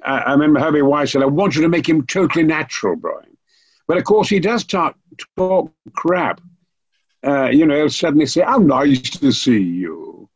Uh, 0.04 0.22
I 0.26 0.32
remember 0.32 0.60
Herbie 0.60 0.82
Wise 0.82 1.12
said, 1.12 1.22
I 1.22 1.26
want 1.26 1.56
you 1.56 1.62
to 1.64 1.70
make 1.70 1.88
him 1.88 2.06
totally 2.06 2.44
natural, 2.44 2.96
Brian. 2.96 3.38
But 3.88 3.98
of 3.98 4.04
course, 4.04 4.30
he 4.30 4.40
does 4.40 4.64
talk, 4.64 4.96
talk 5.36 5.72
crap. 5.94 6.42
Uh, 7.26 7.50
you 7.50 7.66
know, 7.66 7.76
he'll 7.76 7.90
suddenly 7.90 8.26
say, 8.26 8.42
How 8.42 8.58
nice 8.58 9.10
to 9.10 9.32
see 9.32 9.62
you. 9.62 10.30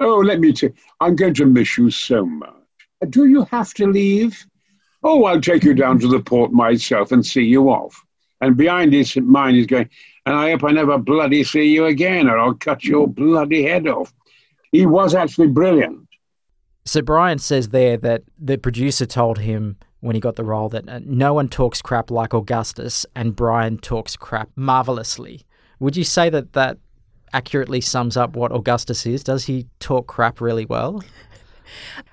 Oh, 0.00 0.18
let 0.18 0.40
me 0.40 0.52
tell 0.52 0.70
I'm 1.00 1.16
going 1.16 1.34
to 1.34 1.46
miss 1.46 1.78
you 1.78 1.90
so 1.90 2.26
much. 2.26 2.52
Do 3.08 3.26
you 3.26 3.44
have 3.44 3.72
to 3.74 3.86
leave? 3.86 4.44
Oh, 5.02 5.24
I'll 5.24 5.40
take 5.40 5.62
you 5.62 5.74
down 5.74 5.98
to 6.00 6.08
the 6.08 6.20
port 6.20 6.52
myself 6.52 7.12
and 7.12 7.24
see 7.24 7.44
you 7.44 7.70
off. 7.70 8.04
And 8.40 8.56
behind 8.56 8.92
his 8.92 9.16
mind, 9.16 9.56
he's 9.56 9.66
going, 9.66 9.88
and 10.26 10.34
I 10.34 10.50
hope 10.50 10.64
I 10.64 10.70
never 10.70 10.98
bloody 10.98 11.42
see 11.44 11.64
you 11.64 11.86
again, 11.86 12.28
or 12.28 12.38
I'll 12.38 12.54
cut 12.54 12.84
your 12.84 13.08
bloody 13.08 13.64
head 13.64 13.86
off. 13.88 14.12
He 14.72 14.86
was 14.86 15.14
actually 15.14 15.48
brilliant. 15.48 16.06
So 16.84 17.02
Brian 17.02 17.38
says 17.38 17.68
there 17.68 17.96
that 17.98 18.22
the 18.38 18.56
producer 18.56 19.06
told 19.06 19.38
him 19.38 19.76
when 20.00 20.14
he 20.14 20.20
got 20.20 20.36
the 20.36 20.44
role 20.44 20.68
that 20.68 20.88
uh, 20.88 21.00
no 21.04 21.34
one 21.34 21.48
talks 21.48 21.82
crap 21.82 22.10
like 22.10 22.32
Augustus, 22.32 23.04
and 23.16 23.34
Brian 23.34 23.78
talks 23.78 24.16
crap 24.16 24.48
marvelously. 24.54 25.44
Would 25.80 25.96
you 25.96 26.04
say 26.04 26.30
that 26.30 26.52
that 26.52 26.78
accurately 27.32 27.80
sums 27.80 28.16
up 28.16 28.36
what 28.36 28.52
Augustus 28.52 29.04
is? 29.06 29.24
Does 29.24 29.46
he 29.46 29.66
talk 29.80 30.06
crap 30.06 30.40
really 30.40 30.64
well? 30.64 31.02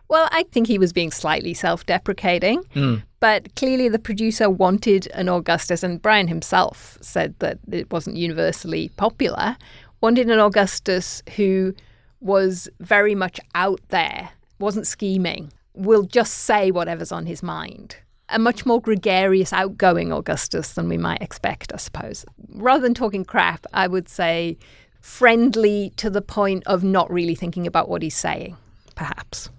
Well, 0.08 0.28
I 0.32 0.44
think 0.52 0.68
he 0.68 0.78
was 0.78 0.94
being 0.94 1.12
slightly 1.12 1.54
self 1.54 1.86
deprecating, 1.86 2.64
mm. 2.76 3.02
But 3.26 3.56
clearly 3.56 3.90
the 3.90 3.98
producer 3.98 4.52
wanted 4.52 5.08
an 5.16 5.30
Augustus, 5.30 5.82
and 5.82 6.00
Brian 6.00 6.28
himself 6.28 6.96
said 7.02 7.34
that 7.40 7.58
it 7.72 7.92
wasn't 7.92 8.18
universally 8.18 8.90
popular, 8.98 9.58
wanted 10.00 10.30
an 10.30 10.38
Augustus 10.38 11.24
who 11.36 11.74
was 12.20 12.70
very 12.82 13.16
much 13.16 13.40
out 13.56 13.82
there, 13.88 14.30
wasn't 14.60 14.86
scheming, 14.86 15.52
will 15.74 16.04
just 16.04 16.36
say 16.36 16.70
whatever's 16.70 17.12
on 17.12 17.26
his 17.26 17.42
mind. 17.42 17.96
A 18.30 18.38
much 18.38 18.64
more 18.64 18.80
gregarious, 18.80 19.52
outgoing 19.52 20.14
Augustus 20.14 20.74
than 20.74 20.88
we 20.88 21.00
might 21.00 21.24
expect, 21.24 21.74
I 21.74 21.78
suppose. 21.78 22.28
Rather 22.50 22.84
than 22.84 22.94
talking 22.94 23.26
crap, 23.26 23.66
I 23.74 23.88
would 23.88 24.08
say 24.08 24.56
friendly 25.02 25.94
to 25.98 26.12
the 26.12 26.22
point 26.22 26.62
of 26.68 26.84
not 26.84 27.12
really 27.12 27.34
thinking 27.34 27.66
about 27.66 27.90
what 27.90 28.04
he's 28.04 28.16
saying, 28.16 28.56
perhaps. 28.94 29.50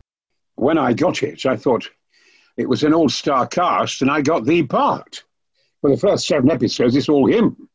When 0.54 0.78
I 0.78 0.92
got 0.92 1.25
it, 1.25 1.44
I 1.44 1.56
thought 1.56 1.90
it 2.56 2.68
was 2.68 2.82
an 2.82 2.94
all 2.94 3.08
star 3.08 3.46
cast 3.46 4.02
and 4.02 4.10
I 4.10 4.20
got 4.20 4.44
the 4.44 4.62
part. 4.64 5.25
For 5.80 5.90
the 5.90 5.96
first 5.96 6.26
seven 6.26 6.50
episodes, 6.50 6.96
it's 6.96 7.08
all 7.08 7.26
him. 7.26 7.68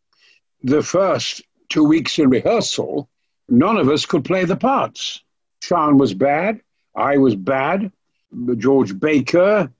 The 0.63 0.83
first 0.83 1.41
two 1.69 1.83
weeks 1.83 2.19
in 2.19 2.29
rehearsal, 2.29 3.09
none 3.47 3.77
of 3.77 3.89
us 3.89 4.05
could 4.05 4.25
play 4.25 4.45
the 4.45 4.55
parts. 4.55 5.23
Siân 5.61 5.99
was 5.99 6.13
bad, 6.13 6.61
I 6.95 7.17
was 7.17 7.35
bad, 7.35 7.91
George 8.57 8.99
Baker, 8.99 9.71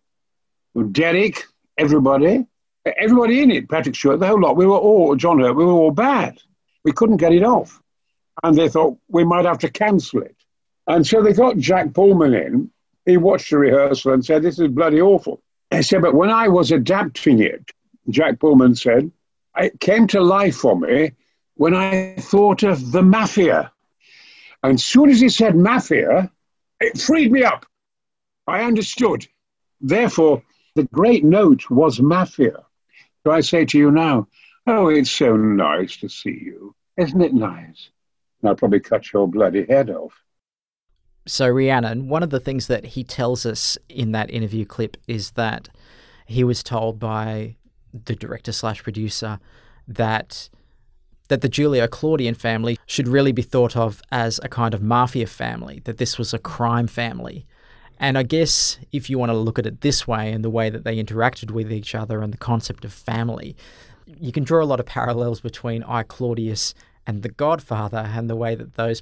Derek, 0.92 1.44
everybody, 1.78 2.46
everybody 2.86 3.42
in 3.42 3.52
it, 3.52 3.70
Patrick 3.70 3.96
Stewart, 3.96 4.20
the 4.20 4.28
whole 4.28 4.40
lot, 4.40 4.56
we 4.56 4.66
were 4.66 4.78
all, 4.78 5.16
John 5.16 5.40
Hurt, 5.40 5.56
we 5.56 5.66
were 5.66 5.72
all 5.72 5.92
bad. 5.92 6.40
We 6.84 6.92
couldn't 6.92 7.18
get 7.18 7.34
it 7.34 7.44
off 7.44 7.82
and 8.44 8.58
they 8.58 8.70
thought 8.70 8.98
we 9.10 9.24
might 9.24 9.46
have 9.46 9.60
to 9.60 9.70
cancel 9.70 10.22
it. 10.22 10.36
And 10.88 11.06
so 11.06 11.22
they 11.22 11.34
got 11.34 11.58
Jack 11.58 11.94
Pullman 11.94 12.34
in. 12.34 12.72
He 13.06 13.18
watched 13.18 13.50
the 13.50 13.58
rehearsal 13.58 14.14
and 14.14 14.24
said, 14.24 14.44
This 14.44 14.60
is 14.60 14.68
bloody 14.70 15.02
awful. 15.02 15.42
He 15.72 15.82
said, 15.82 16.02
But 16.02 16.16
when 16.16 16.30
I 16.30 16.48
was 16.48 16.72
adapting 16.72 17.40
it, 17.40 17.72
Jack 18.10 18.40
Pullman 18.40 18.76
said, 18.76 19.12
it 19.58 19.80
came 19.80 20.08
to 20.08 20.22
life 20.22 20.56
for 20.56 20.80
me 20.80 21.12
when 21.56 21.74
I 21.74 22.16
thought 22.18 22.64
of 22.64 22.92
the 22.92 23.04
mafia. 23.04 23.72
And 24.64 24.76
as 24.76 24.86
soon 24.86 25.10
as 25.10 25.20
he 25.20 25.30
said 25.30 25.56
mafia, 25.56 26.32
it 26.80 27.00
freed 27.00 27.32
me 27.32 27.44
up. 27.44 27.66
I 28.48 28.64
understood. 28.64 29.28
Therefore, 29.80 30.44
the 30.76 30.84
great 30.86 31.24
note 31.24 31.70
was 31.70 32.00
mafia. 32.00 32.66
So 33.24 33.32
I 33.32 33.42
say 33.42 33.66
to 33.66 33.78
you 33.78 33.92
now, 33.92 34.28
oh, 34.68 34.88
it's 34.88 35.12
so 35.12 35.36
nice 35.36 35.98
to 35.98 36.10
see 36.10 36.40
you. 36.44 36.76
Isn't 36.98 37.22
it 37.22 37.34
nice? 37.34 37.90
I'll 38.44 38.56
probably 38.56 38.80
cut 38.80 39.12
your 39.14 39.28
bloody 39.28 39.66
head 39.66 39.90
off. 39.90 40.14
So, 41.28 41.48
Rhiannon, 41.48 42.08
one 42.08 42.24
of 42.24 42.32
the 42.32 42.40
things 42.40 42.68
that 42.68 42.86
he 42.86 43.04
tells 43.04 43.46
us 43.46 43.78
in 43.90 44.12
that 44.14 44.32
interview 44.32 44.66
clip 44.66 44.98
is 45.08 45.32
that 45.32 45.70
he 46.26 46.44
was 46.44 46.64
told 46.64 47.00
by 47.00 47.58
the 47.94 48.16
director 48.16 48.52
slash 48.52 48.82
producer 48.82 49.40
that 49.88 50.50
that 51.28 51.40
the 51.40 51.48
Julio-Claudian 51.48 52.36
family 52.36 52.78
should 52.86 53.08
really 53.08 53.32
be 53.32 53.42
thought 53.42 53.78
of 53.78 54.02
as 54.12 54.38
a 54.44 54.50
kind 54.50 54.74
of 54.74 54.82
mafia 54.82 55.26
family, 55.26 55.82
that 55.86 55.98
this 55.98 56.18
was 56.18 56.34
a 56.34 56.40
crime 56.40 56.88
family. 56.88 57.46
And 57.98 58.18
I 58.18 58.24
guess 58.24 58.78
if 58.92 59.10
you 59.10 59.18
want 59.18 59.30
to 59.30 59.38
look 59.38 59.58
at 59.58 59.66
it 59.66 59.80
this 59.80 60.06
way 60.06 60.30
and 60.34 60.44
the 60.44 60.50
way 60.50 60.70
that 60.70 60.84
they 60.84 61.02
interacted 61.02 61.52
with 61.52 61.72
each 61.72 61.96
other 61.96 62.22
and 62.22 62.34
the 62.34 62.38
concept 62.38 62.84
of 62.84 62.92
family, 62.92 63.56
you 64.06 64.34
can 64.34 64.44
draw 64.44 64.62
a 64.62 64.66
lot 64.66 64.82
of 64.82 64.86
parallels 64.86 65.40
between 65.40 65.84
I 65.84 66.04
Claudius 66.04 66.74
and 67.08 67.24
The 67.24 67.30
Godfather 67.30 68.10
and 68.14 68.30
the 68.30 68.36
way 68.36 68.54
that 68.56 68.76
those 68.76 69.02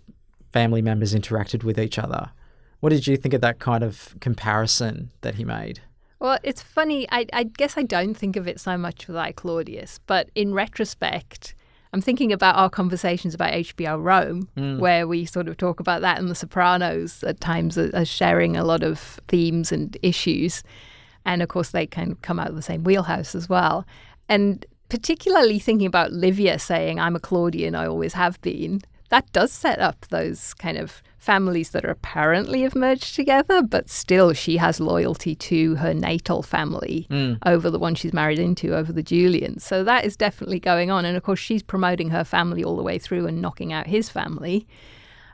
family 0.52 0.82
members 0.82 1.14
interacted 1.14 1.64
with 1.64 1.80
each 1.80 2.00
other. 2.00 2.32
What 2.80 2.90
did 2.90 3.08
you 3.08 3.18
think 3.18 3.34
of 3.34 3.42
that 3.42 3.60
kind 3.60 3.84
of 3.84 4.16
comparison 4.20 5.12
that 5.22 5.36
he 5.36 5.44
made? 5.44 5.82
Well, 6.20 6.38
it's 6.44 6.62
funny. 6.62 7.08
I, 7.12 7.26
I 7.32 7.44
guess 7.44 7.78
I 7.78 7.84
don't 7.84 8.14
think 8.14 8.36
of 8.36 8.48
it 8.48 8.60
so 8.60 8.78
much 8.78 9.08
like 9.08 9.38
Claudius, 9.38 10.00
but 10.06 10.30
in 10.36 10.54
retrospect, 10.54 11.56
I'm 11.92 12.02
thinking 12.02 12.32
about 12.32 12.56
our 12.56 12.70
conversations 12.70 13.34
about 13.34 13.54
HBO 13.54 14.02
Rome, 14.02 14.50
mm. 14.56 14.80
where 14.80 15.08
we 15.08 15.26
sort 15.26 15.48
of 15.48 15.58
talk 15.58 15.80
about 15.80 16.02
that 16.02 16.20
and 16.20 16.30
The 16.30 16.36
Sopranos 16.36 17.24
at 17.24 17.40
times 17.40 17.78
are 17.78 18.06
sharing 18.06 18.56
a 18.56 18.64
lot 18.64 18.84
of 18.84 19.20
themes 19.28 19.72
and 19.72 19.98
issues. 20.02 20.62
And 21.26 21.42
of 21.42 21.50
course, 21.50 21.72
they 21.72 21.88
can 21.88 22.16
come 22.16 22.40
out 22.40 22.50
of 22.50 22.56
the 22.56 22.62
same 22.62 22.84
wheelhouse 22.84 23.34
as 23.34 23.50
well. 23.50 23.86
And 24.28 24.66
particularly 24.90 25.58
thinking 25.58 25.88
about 25.88 26.12
Livia 26.12 26.60
saying, 26.60 27.00
I'm 27.00 27.16
a 27.16 27.20
Claudian, 27.20 27.76
I 27.76 27.88
always 27.88 28.14
have 28.14 28.40
been, 28.42 28.82
that 29.10 29.32
does 29.34 29.52
set 29.52 29.80
up 29.80 30.06
those 30.10 30.54
kind 30.54 30.78
of 30.78 31.02
families 31.18 31.72
that 31.72 31.86
are 31.86 31.92
apparently 31.92 32.62
have 32.62 32.76
merged 32.76 33.16
together, 33.16 33.62
but 33.62 33.90
still 33.90 34.34
she 34.34 34.58
has 34.58 34.80
loyalty 34.80 35.36
to 35.36 35.76
her 35.76 35.94
natal 35.94 36.42
family 36.42 37.08
mm. 37.10 37.38
over 37.46 37.70
the 37.70 37.78
one 37.78 37.94
she's 37.94 38.14
married 38.14 38.40
into, 38.40 38.76
over 38.76 38.94
the 38.94 39.04
Julians. 39.04 39.64
So 39.64 39.84
that 39.84 40.06
is 40.06 40.16
definitely 40.16 40.60
going 40.60 40.90
on. 40.90 41.06
And 41.06 41.18
of 41.18 41.24
course, 41.24 41.40
she's 41.40 41.62
promoting 41.62 42.10
her 42.10 42.24
family 42.24 42.64
all 42.64 42.78
the 42.78 42.84
way 42.84 42.98
through 42.98 43.28
and 43.28 43.42
knocking 43.42 43.74
out 43.74 43.88
his 43.88 44.10
family. 44.10 44.66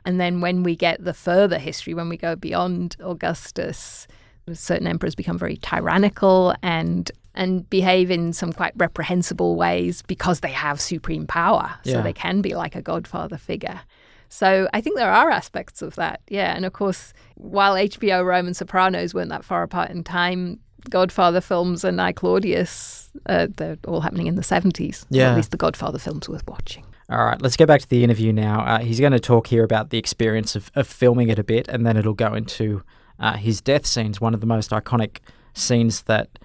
And 0.04 0.20
then 0.20 0.40
when 0.40 0.62
we 0.62 0.76
get 0.76 1.04
the 1.04 1.14
further 1.14 1.58
history, 1.58 1.94
when 1.94 2.08
we 2.08 2.16
go 2.16 2.36
beyond 2.36 2.96
Augustus, 3.00 4.06
certain 4.52 4.86
emperors 4.86 5.14
become 5.14 5.38
very 5.38 5.56
tyrannical 5.56 6.54
and 6.62 7.10
and 7.36 7.68
behave 7.68 8.10
in 8.10 8.32
some 8.32 8.52
quite 8.52 8.72
reprehensible 8.76 9.56
ways 9.56 10.02
because 10.02 10.40
they 10.40 10.50
have 10.50 10.80
supreme 10.80 11.26
power. 11.26 11.74
So 11.84 11.92
yeah. 11.92 12.00
they 12.00 12.12
can 12.12 12.40
be 12.40 12.54
like 12.54 12.74
a 12.74 12.82
godfather 12.82 13.36
figure. 13.36 13.80
So 14.28 14.68
I 14.72 14.80
think 14.80 14.96
there 14.96 15.12
are 15.12 15.30
aspects 15.30 15.82
of 15.82 15.94
that. 15.96 16.20
Yeah. 16.28 16.56
And 16.56 16.64
of 16.64 16.72
course, 16.72 17.12
while 17.34 17.74
HBO 17.74 18.24
Rome 18.24 18.46
and 18.46 18.56
Sopranos 18.56 19.14
weren't 19.14 19.28
that 19.28 19.44
far 19.44 19.62
apart 19.62 19.90
in 19.90 20.02
time, 20.02 20.58
Godfather 20.88 21.40
films 21.40 21.84
and 21.84 22.00
I 22.00 22.12
Claudius, 22.12 23.10
uh, 23.26 23.48
they're 23.56 23.78
all 23.86 24.00
happening 24.00 24.26
in 24.26 24.36
the 24.36 24.42
70s. 24.42 25.04
Yeah. 25.10 25.30
at 25.30 25.36
least 25.36 25.50
the 25.50 25.56
Godfather 25.56 25.98
films 25.98 26.28
worth 26.28 26.46
watching. 26.48 26.84
All 27.08 27.24
right, 27.24 27.40
let's 27.40 27.56
go 27.56 27.66
back 27.66 27.80
to 27.82 27.88
the 27.88 28.02
interview 28.02 28.32
now. 28.32 28.64
Uh, 28.64 28.80
he's 28.80 28.98
going 28.98 29.12
to 29.12 29.20
talk 29.20 29.46
here 29.46 29.62
about 29.62 29.90
the 29.90 29.98
experience 29.98 30.56
of, 30.56 30.72
of 30.74 30.88
filming 30.88 31.28
it 31.28 31.38
a 31.38 31.44
bit, 31.44 31.68
and 31.68 31.86
then 31.86 31.96
it'll 31.96 32.14
go 32.14 32.34
into 32.34 32.82
uh, 33.20 33.36
his 33.36 33.60
death 33.60 33.86
scenes, 33.86 34.20
one 34.20 34.34
of 34.34 34.40
the 34.40 34.46
most 34.46 34.72
iconic 34.72 35.18
scenes 35.54 36.02
that 36.02 36.36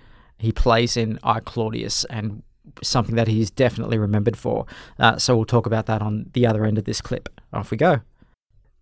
he 0.41 0.51
plays 0.51 0.97
in 0.97 1.19
I 1.23 1.39
Claudius 1.39 2.03
and 2.05 2.43
something 2.83 3.15
that 3.15 3.27
he's 3.27 3.51
definitely 3.51 3.97
remembered 3.97 4.37
for. 4.37 4.65
Uh, 4.99 5.17
so 5.17 5.35
we'll 5.35 5.45
talk 5.45 5.65
about 5.65 5.85
that 5.85 6.01
on 6.01 6.29
the 6.33 6.45
other 6.45 6.65
end 6.65 6.77
of 6.77 6.85
this 6.85 7.01
clip. 7.01 7.29
Off 7.53 7.71
we 7.71 7.77
go. 7.77 8.01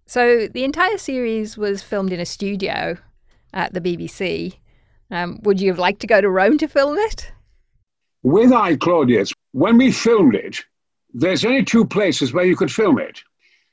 So 0.06 0.48
the 0.48 0.64
entire 0.64 0.98
series 0.98 1.58
was 1.58 1.84
filmed 1.84 2.12
in 2.12 2.20
a 2.20 2.26
studio 2.26 2.98
at 3.54 3.74
the 3.74 3.82
BBC. 3.82 4.58
Um, 5.12 5.40
would 5.44 5.60
you 5.60 5.70
have 5.70 5.80
liked 5.80 6.00
to 6.02 6.08
go 6.08 6.22
to 6.22 6.30
Rome 6.30 6.58
to 6.60 6.68
film 6.68 6.98
it? 6.98 7.32
With 8.24 8.52
I 8.52 8.76
Claudius, 8.76 9.34
when 9.52 9.78
we 9.78 9.92
filmed 9.92 10.36
it, 10.36 10.64
there's 11.14 11.46
only 11.46 11.64
two 11.64 11.86
places 11.86 12.34
where 12.34 12.46
you 12.46 12.56
could 12.56 12.72
film 12.72 13.00
it. 13.00 13.22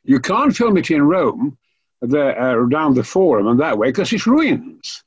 You 0.05 0.21
can't 0.21 0.57
film 0.57 0.76
it 0.76 0.90
in 0.90 1.02
Rome, 1.02 1.59
the, 2.00 2.40
uh, 2.40 2.55
around 2.55 2.95
the 2.95 3.05
Forum 3.05 3.47
and 3.49 3.61
that 3.61 3.76
way, 3.76 3.88
because 3.88 4.12
it's 4.12 4.26
ruins. 4.26 5.02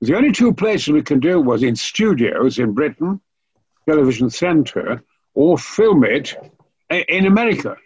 The 0.00 0.16
only 0.16 0.30
two 0.30 0.52
places 0.52 0.88
we 0.88 1.02
can 1.02 1.18
do 1.18 1.40
was 1.40 1.64
in 1.64 1.74
studios 1.74 2.60
in 2.60 2.72
Britain, 2.72 3.20
Television 3.88 4.30
Centre, 4.30 5.02
or 5.34 5.58
film 5.58 6.04
it 6.04 6.36
in 6.90 7.26
America. 7.26 7.76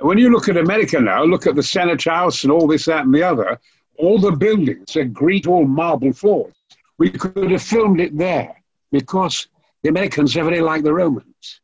When 0.00 0.16
you 0.16 0.30
look 0.30 0.48
at 0.48 0.56
America 0.56 0.98
now, 0.98 1.24
look 1.24 1.46
at 1.46 1.56
the 1.56 1.62
Senate 1.62 2.02
House 2.04 2.42
and 2.44 2.52
all 2.52 2.66
this, 2.66 2.86
that, 2.86 3.04
and 3.04 3.14
the 3.14 3.22
other, 3.22 3.60
all 3.98 4.18
the 4.18 4.32
buildings 4.32 4.96
are 4.96 5.04
great 5.04 5.46
old 5.46 5.68
marble 5.68 6.12
floors. 6.12 6.54
We 6.96 7.10
could 7.10 7.50
have 7.50 7.62
filmed 7.62 8.00
it 8.00 8.16
there 8.16 8.62
because 8.90 9.48
the 9.82 9.90
Americans 9.90 10.36
really 10.36 10.60
like 10.60 10.84
the 10.84 10.94
Romans. 10.94 11.60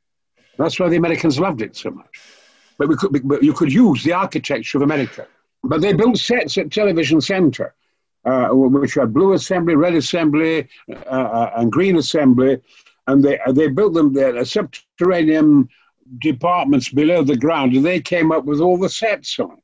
That's 0.59 0.79
why 0.79 0.89
the 0.89 0.97
Americans 0.97 1.41
loved 1.41 1.63
it 1.63 1.77
so 1.77 1.91
much. 1.91 2.21
But, 2.77 2.89
we 2.89 2.97
could, 2.97 3.27
but 3.27 3.43
you 3.43 3.53
could 3.55 3.73
use 3.73 4.05
the 4.05 4.13
architecture 4.13 4.79
of 4.79 4.83
America. 4.83 5.27
But 5.63 5.81
they 5.81 5.95
built 5.95 6.19
sets 6.19 6.59
at 6.59 6.71
Television 6.71 7.21
Centre 7.21 7.75
uh, 8.25 8.49
which 8.49 8.95
had 8.95 9.13
blue 9.13 9.33
assembly, 9.33 9.75
red 9.75 9.95
assembly, 9.95 10.69
uh, 10.91 11.09
uh, 11.09 11.53
and 11.57 11.73
green 11.73 11.97
assembly, 11.97 12.59
and 13.07 13.23
they 13.23 13.39
uh, 13.41 13.53
they 13.53 13.69
built 13.69 13.95
them 13.95 14.13
there, 14.13 14.45
subterranean 14.45 15.69
departments 16.19 16.89
below 16.89 17.23
the 17.23 17.37
ground, 17.37 17.75
and 17.75 17.85
they 17.85 18.01
came 18.01 18.33
up 18.33 18.45
with 18.45 18.61
all 18.61 18.79
the 18.79 18.89
sets 18.89 19.39
on, 19.39 19.59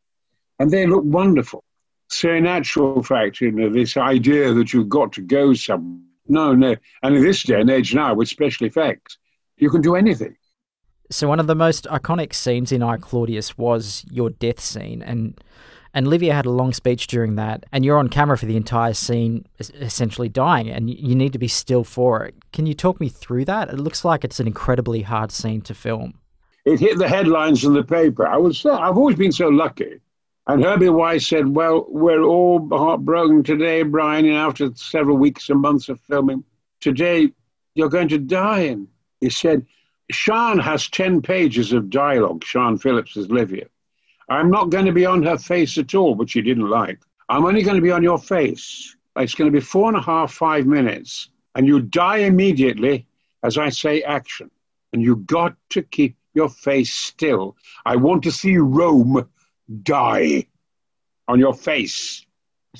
and 0.58 0.70
they 0.70 0.86
look 0.86 1.04
wonderful. 1.04 1.64
So 2.08 2.32
in 2.32 2.46
actual 2.46 3.02
fact, 3.02 3.40
you 3.40 3.52
know, 3.52 3.70
this 3.70 3.96
idea 3.96 4.52
that 4.52 4.72
you've 4.72 4.88
got 4.88 5.12
to 5.12 5.22
go 5.22 5.54
some 5.54 6.06
no, 6.28 6.54
no, 6.54 6.76
and 7.02 7.16
in 7.16 7.22
this 7.22 7.42
day 7.42 7.60
and 7.60 7.70
age 7.70 7.94
now 7.94 8.14
with 8.14 8.28
special 8.28 8.66
effects, 8.66 9.18
you 9.56 9.68
can 9.68 9.80
do 9.80 9.96
anything. 9.96 10.36
So 11.10 11.26
one 11.26 11.40
of 11.40 11.48
the 11.48 11.56
most 11.56 11.86
iconic 11.86 12.32
scenes 12.34 12.70
in 12.70 12.84
I 12.84 12.96
Claudius 12.96 13.58
was 13.58 14.04
your 14.10 14.30
death 14.30 14.60
scene, 14.60 15.02
and 15.02 15.40
and 15.92 16.08
Livia 16.08 16.34
had 16.34 16.46
a 16.46 16.50
long 16.50 16.72
speech 16.72 17.06
during 17.06 17.36
that, 17.36 17.64
and 17.72 17.84
you're 17.84 17.98
on 17.98 18.08
camera 18.08 18.38
for 18.38 18.46
the 18.46 18.56
entire 18.56 18.94
scene, 18.94 19.44
essentially 19.58 20.28
dying, 20.28 20.70
and 20.70 20.90
you 20.90 21.14
need 21.14 21.32
to 21.32 21.38
be 21.38 21.48
still 21.48 21.84
for 21.84 22.24
it. 22.24 22.34
Can 22.52 22.66
you 22.66 22.74
talk 22.74 23.00
me 23.00 23.08
through 23.08 23.44
that? 23.46 23.70
It 23.70 23.78
looks 23.78 24.04
like 24.04 24.24
it's 24.24 24.40
an 24.40 24.46
incredibly 24.46 25.02
hard 25.02 25.32
scene 25.32 25.60
to 25.62 25.74
film. 25.74 26.14
It 26.64 26.80
hit 26.80 26.98
the 26.98 27.08
headlines 27.08 27.64
in 27.64 27.72
the 27.72 27.82
paper. 27.82 28.26
I 28.26 28.36
was 28.36 28.64
I've 28.64 28.96
always 28.96 29.16
been 29.16 29.32
so 29.32 29.48
lucky. 29.48 30.00
And 30.46 30.62
Herbie 30.64 30.88
Wise 30.88 31.26
said, 31.26 31.54
"Well, 31.54 31.86
we're 31.88 32.22
all 32.22 32.68
heartbroken 32.70 33.42
today, 33.42 33.82
Brian. 33.82 34.26
And 34.26 34.34
after 34.34 34.70
several 34.74 35.16
weeks 35.16 35.48
and 35.48 35.60
months 35.60 35.88
of 35.88 36.00
filming, 36.00 36.44
today 36.80 37.32
you're 37.74 37.88
going 37.88 38.08
to 38.08 38.18
die." 38.18 38.60
And 38.60 38.88
he 39.20 39.30
said, 39.30 39.64
Siân 40.12 40.60
has 40.60 40.88
ten 40.88 41.22
pages 41.22 41.72
of 41.72 41.88
dialogue. 41.88 42.42
Siân 42.42 42.80
Phillips 42.80 43.16
is 43.16 43.30
Livia." 43.30 43.66
I'm 44.30 44.50
not 44.50 44.70
going 44.70 44.86
to 44.86 44.92
be 44.92 45.04
on 45.04 45.24
her 45.24 45.36
face 45.36 45.76
at 45.76 45.94
all, 45.94 46.14
which 46.14 46.30
she 46.30 46.40
didn't 46.40 46.70
like. 46.70 47.00
I'm 47.28 47.44
only 47.44 47.62
going 47.62 47.76
to 47.76 47.82
be 47.82 47.90
on 47.90 48.02
your 48.02 48.18
face. 48.18 48.96
It's 49.16 49.34
going 49.34 49.50
to 49.50 49.56
be 49.56 49.62
four 49.62 49.88
and 49.88 49.96
a 49.96 50.00
half, 50.00 50.32
five 50.32 50.66
minutes, 50.66 51.28
and 51.54 51.66
you 51.66 51.80
die 51.80 52.18
immediately 52.18 53.06
as 53.42 53.58
I 53.58 53.70
say 53.70 54.02
action. 54.02 54.50
And 54.92 55.02
you've 55.02 55.26
got 55.26 55.56
to 55.70 55.82
keep 55.82 56.16
your 56.34 56.48
face 56.48 56.92
still. 56.92 57.56
I 57.84 57.96
want 57.96 58.22
to 58.24 58.32
see 58.32 58.56
Rome 58.56 59.28
die 59.82 60.46
on 61.28 61.38
your 61.38 61.54
face. 61.54 62.24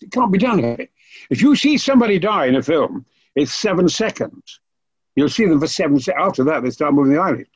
It 0.00 0.12
can't 0.12 0.32
be 0.32 0.38
done. 0.38 0.88
If 1.30 1.42
you 1.42 1.56
see 1.56 1.78
somebody 1.78 2.18
die 2.18 2.46
in 2.46 2.56
a 2.56 2.62
film, 2.62 3.06
it's 3.34 3.52
seven 3.52 3.88
seconds. 3.88 4.60
You'll 5.16 5.28
see 5.28 5.46
them 5.46 5.60
for 5.60 5.66
seven 5.66 5.98
seconds. 5.98 6.24
After 6.26 6.44
that, 6.44 6.62
they 6.62 6.70
start 6.70 6.94
moving 6.94 7.14
the 7.14 7.20
eyelids. 7.20 7.50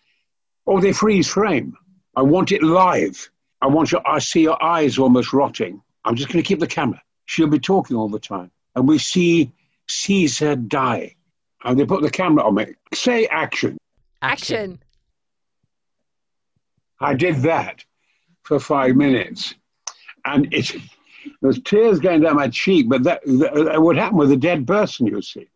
Or 0.67 0.81
they 0.81 0.93
freeze 0.93 1.29
frame. 1.29 1.77
I 2.17 2.23
want 2.23 2.53
it 2.53 2.63
live. 2.63 3.31
I 3.65 3.67
want 3.67 3.93
you, 3.93 4.01
I 4.05 4.19
see 4.19 4.43
your 4.43 4.63
eyes 4.63 4.99
almost 4.99 5.33
rotting. 5.33 5.81
I'm 6.05 6.17
just 6.17 6.31
going 6.31 6.43
to 6.43 6.47
keep 6.47 6.61
the 6.61 6.67
camera. 6.67 7.01
She'll 7.25 7.47
be 7.47 7.59
talking 7.59 7.97
all 7.97 8.11
the 8.11 8.19
time. 8.19 8.51
And 8.77 8.87
we 8.87 8.99
see 8.99 9.53
Caesar 9.89 10.55
die. 10.55 11.15
And 11.65 11.81
they 11.81 11.87
put 11.87 12.03
the 12.03 12.11
camera 12.11 12.45
on 12.45 12.57
me. 12.57 12.75
Say 12.93 13.25
action. 13.29 13.79
Action. 14.21 14.79
I 17.01 17.15
did 17.15 17.37
that 17.37 17.83
for 18.43 18.61
five 18.61 18.97
minutes. 18.97 19.55
And 20.27 20.53
it, 20.53 20.77
there's 21.41 21.59
tears 21.63 22.01
going 22.01 22.21
down 22.21 22.37
my 22.37 22.49
cheek, 22.49 22.91
but 22.91 23.05
that, 23.05 23.23
that 23.25 23.81
would 23.81 23.97
happen 23.97 24.19
with 24.19 24.31
a 24.31 24.37
dead 24.37 24.67
person, 24.67 25.07
you 25.07 25.23
see. 25.23 25.49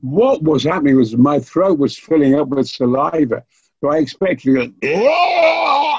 What 0.00 0.42
was 0.42 0.64
happening 0.64 0.96
was 0.96 1.16
my 1.16 1.40
throat 1.40 1.78
was 1.78 1.96
filling 1.96 2.38
up 2.38 2.48
with 2.48 2.68
saliva. 2.68 3.42
So 3.80 3.88
I 3.88 4.00
expected 4.00 4.42
to 4.42 4.68
go, 4.82 4.82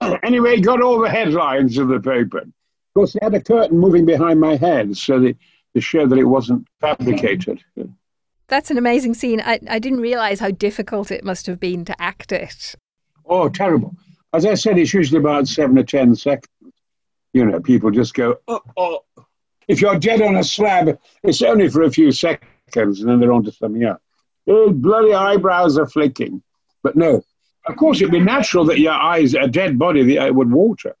anyway, 0.00 0.60
got 0.60 0.82
all 0.82 1.00
the 1.00 1.10
headlines 1.10 1.78
of 1.78 1.88
the 1.88 2.00
paper. 2.00 2.38
Of 2.38 2.94
course, 2.94 3.12
they 3.12 3.20
had 3.22 3.34
a 3.34 3.40
curtain 3.40 3.78
moving 3.78 4.06
behind 4.06 4.40
my 4.40 4.56
head 4.56 4.96
so 4.96 5.20
that 5.20 5.36
to 5.74 5.80
show 5.80 6.06
that 6.06 6.18
it 6.18 6.24
wasn't 6.24 6.66
fabricated. 6.80 7.62
That's 8.48 8.70
an 8.70 8.78
amazing 8.78 9.14
scene. 9.14 9.40
I, 9.40 9.60
I 9.68 9.78
didn't 9.78 10.00
realize 10.00 10.40
how 10.40 10.50
difficult 10.50 11.10
it 11.10 11.24
must 11.24 11.46
have 11.46 11.60
been 11.60 11.84
to 11.84 12.02
act 12.02 12.32
it. 12.32 12.74
Oh, 13.26 13.48
terrible. 13.48 13.94
As 14.32 14.46
I 14.46 14.54
said, 14.54 14.78
it's 14.78 14.94
usually 14.94 15.20
about 15.20 15.46
seven 15.46 15.78
or 15.78 15.84
ten 15.84 16.14
seconds. 16.16 16.48
You 17.34 17.44
know, 17.44 17.60
people 17.60 17.90
just 17.90 18.14
go, 18.14 18.36
oh, 18.48 18.60
oh. 18.76 19.04
If 19.68 19.82
you're 19.82 19.98
dead 19.98 20.22
on 20.22 20.36
a 20.36 20.44
slab, 20.44 20.98
it's 21.22 21.42
only 21.42 21.68
for 21.68 21.82
a 21.82 21.90
few 21.90 22.10
seconds 22.10 22.46
and 22.74 23.08
then 23.08 23.20
they're 23.20 23.32
on 23.32 23.44
to 23.44 23.52
something 23.52 23.84
else. 23.84 24.00
His 24.46 24.72
bloody 24.72 25.12
eyebrows 25.12 25.76
are 25.76 25.86
flicking. 25.86 26.42
But 26.82 26.96
no, 26.96 27.22
of 27.68 27.76
course, 27.76 28.00
it'd 28.00 28.10
be 28.10 28.20
natural 28.20 28.64
that 28.66 28.78
your 28.78 28.94
eyes, 28.94 29.34
a 29.34 29.46
dead 29.46 29.78
body, 29.78 30.02
the 30.02 30.18
eye 30.18 30.30
would 30.30 30.50
water. 30.50 30.96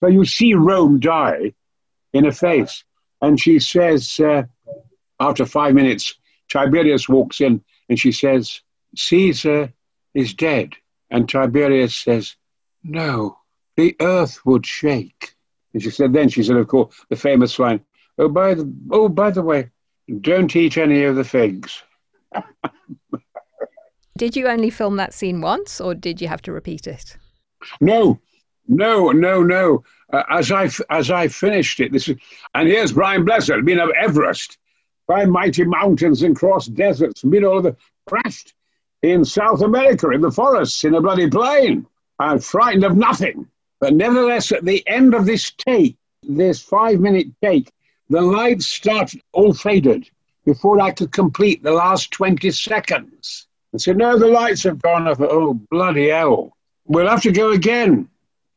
So 0.00 0.06
you 0.06 0.24
see 0.24 0.54
Rome 0.54 1.00
die 1.00 1.54
in 2.12 2.26
a 2.26 2.32
face. 2.32 2.84
And 3.20 3.38
she 3.38 3.58
says, 3.58 4.18
uh, 4.20 4.44
after 5.20 5.46
five 5.46 5.74
minutes, 5.74 6.14
Tiberius 6.48 7.08
walks 7.08 7.40
in 7.40 7.62
and 7.88 7.98
she 7.98 8.12
says, 8.12 8.60
Caesar 8.96 9.72
is 10.14 10.34
dead. 10.34 10.74
And 11.10 11.28
Tiberius 11.28 11.94
says, 11.94 12.36
No, 12.82 13.38
the 13.76 13.96
earth 14.00 14.44
would 14.44 14.66
shake. 14.66 15.34
And 15.72 15.82
she 15.82 15.90
said, 15.90 16.12
then 16.12 16.28
she 16.28 16.42
said, 16.42 16.56
of 16.56 16.68
course, 16.68 16.94
the 17.08 17.16
famous 17.16 17.58
line, 17.58 17.80
Oh, 18.18 18.28
by 18.28 18.54
the, 18.54 18.70
oh, 18.90 19.08
by 19.08 19.30
the 19.30 19.42
way, 19.42 19.70
don't 20.20 20.54
eat 20.54 20.76
any 20.76 21.04
of 21.04 21.16
the 21.16 21.24
figs. 21.24 21.82
Did 24.22 24.36
you 24.36 24.46
only 24.46 24.70
film 24.70 24.98
that 24.98 25.12
scene 25.12 25.40
once, 25.40 25.80
or 25.80 25.96
did 25.96 26.20
you 26.20 26.28
have 26.28 26.42
to 26.42 26.52
repeat 26.52 26.86
it? 26.86 27.16
No, 27.80 28.20
no, 28.68 29.10
no, 29.10 29.42
no. 29.42 29.82
Uh, 30.12 30.22
as 30.30 30.52
I 30.52 30.70
as 30.90 31.10
I 31.10 31.26
finished 31.26 31.80
it, 31.80 31.90
this 31.90 32.06
is, 32.06 32.16
and 32.54 32.68
here's 32.68 32.92
Brian 32.92 33.24
Blessed, 33.24 33.64
been 33.64 33.80
up 33.80 33.90
Everest, 34.00 34.58
climbed 35.08 35.32
mighty 35.32 35.64
mountains 35.64 36.22
and 36.22 36.36
crossed 36.36 36.72
deserts, 36.76 37.22
been 37.22 37.44
all 37.44 37.58
over, 37.58 37.74
crashed 38.06 38.54
in 39.02 39.24
South 39.24 39.60
America 39.60 40.10
in 40.10 40.20
the 40.20 40.30
forests 40.30 40.84
in 40.84 40.94
a 40.94 41.00
bloody 41.00 41.28
plane, 41.28 41.84
and 42.20 42.44
frightened 42.44 42.84
of 42.84 42.96
nothing. 42.96 43.48
But 43.80 43.94
nevertheless, 43.94 44.52
at 44.52 44.64
the 44.64 44.86
end 44.86 45.14
of 45.14 45.26
this 45.26 45.50
take, 45.50 45.96
this 46.22 46.62
five-minute 46.62 47.26
take, 47.42 47.72
the 48.08 48.22
lights 48.22 48.68
started 48.68 49.20
all 49.32 49.52
faded 49.52 50.08
before 50.46 50.80
I 50.80 50.92
could 50.92 51.10
complete 51.10 51.64
the 51.64 51.72
last 51.72 52.12
twenty 52.12 52.52
seconds. 52.52 53.48
And 53.72 53.80
said, 53.80 53.96
No, 53.96 54.18
the 54.18 54.28
lights 54.28 54.62
have 54.64 54.80
gone 54.80 55.08
off. 55.08 55.20
Oh, 55.20 55.54
bloody 55.70 56.08
hell. 56.08 56.56
We'll 56.86 57.08
have 57.08 57.22
to 57.22 57.32
go 57.32 57.50
again. 57.50 58.08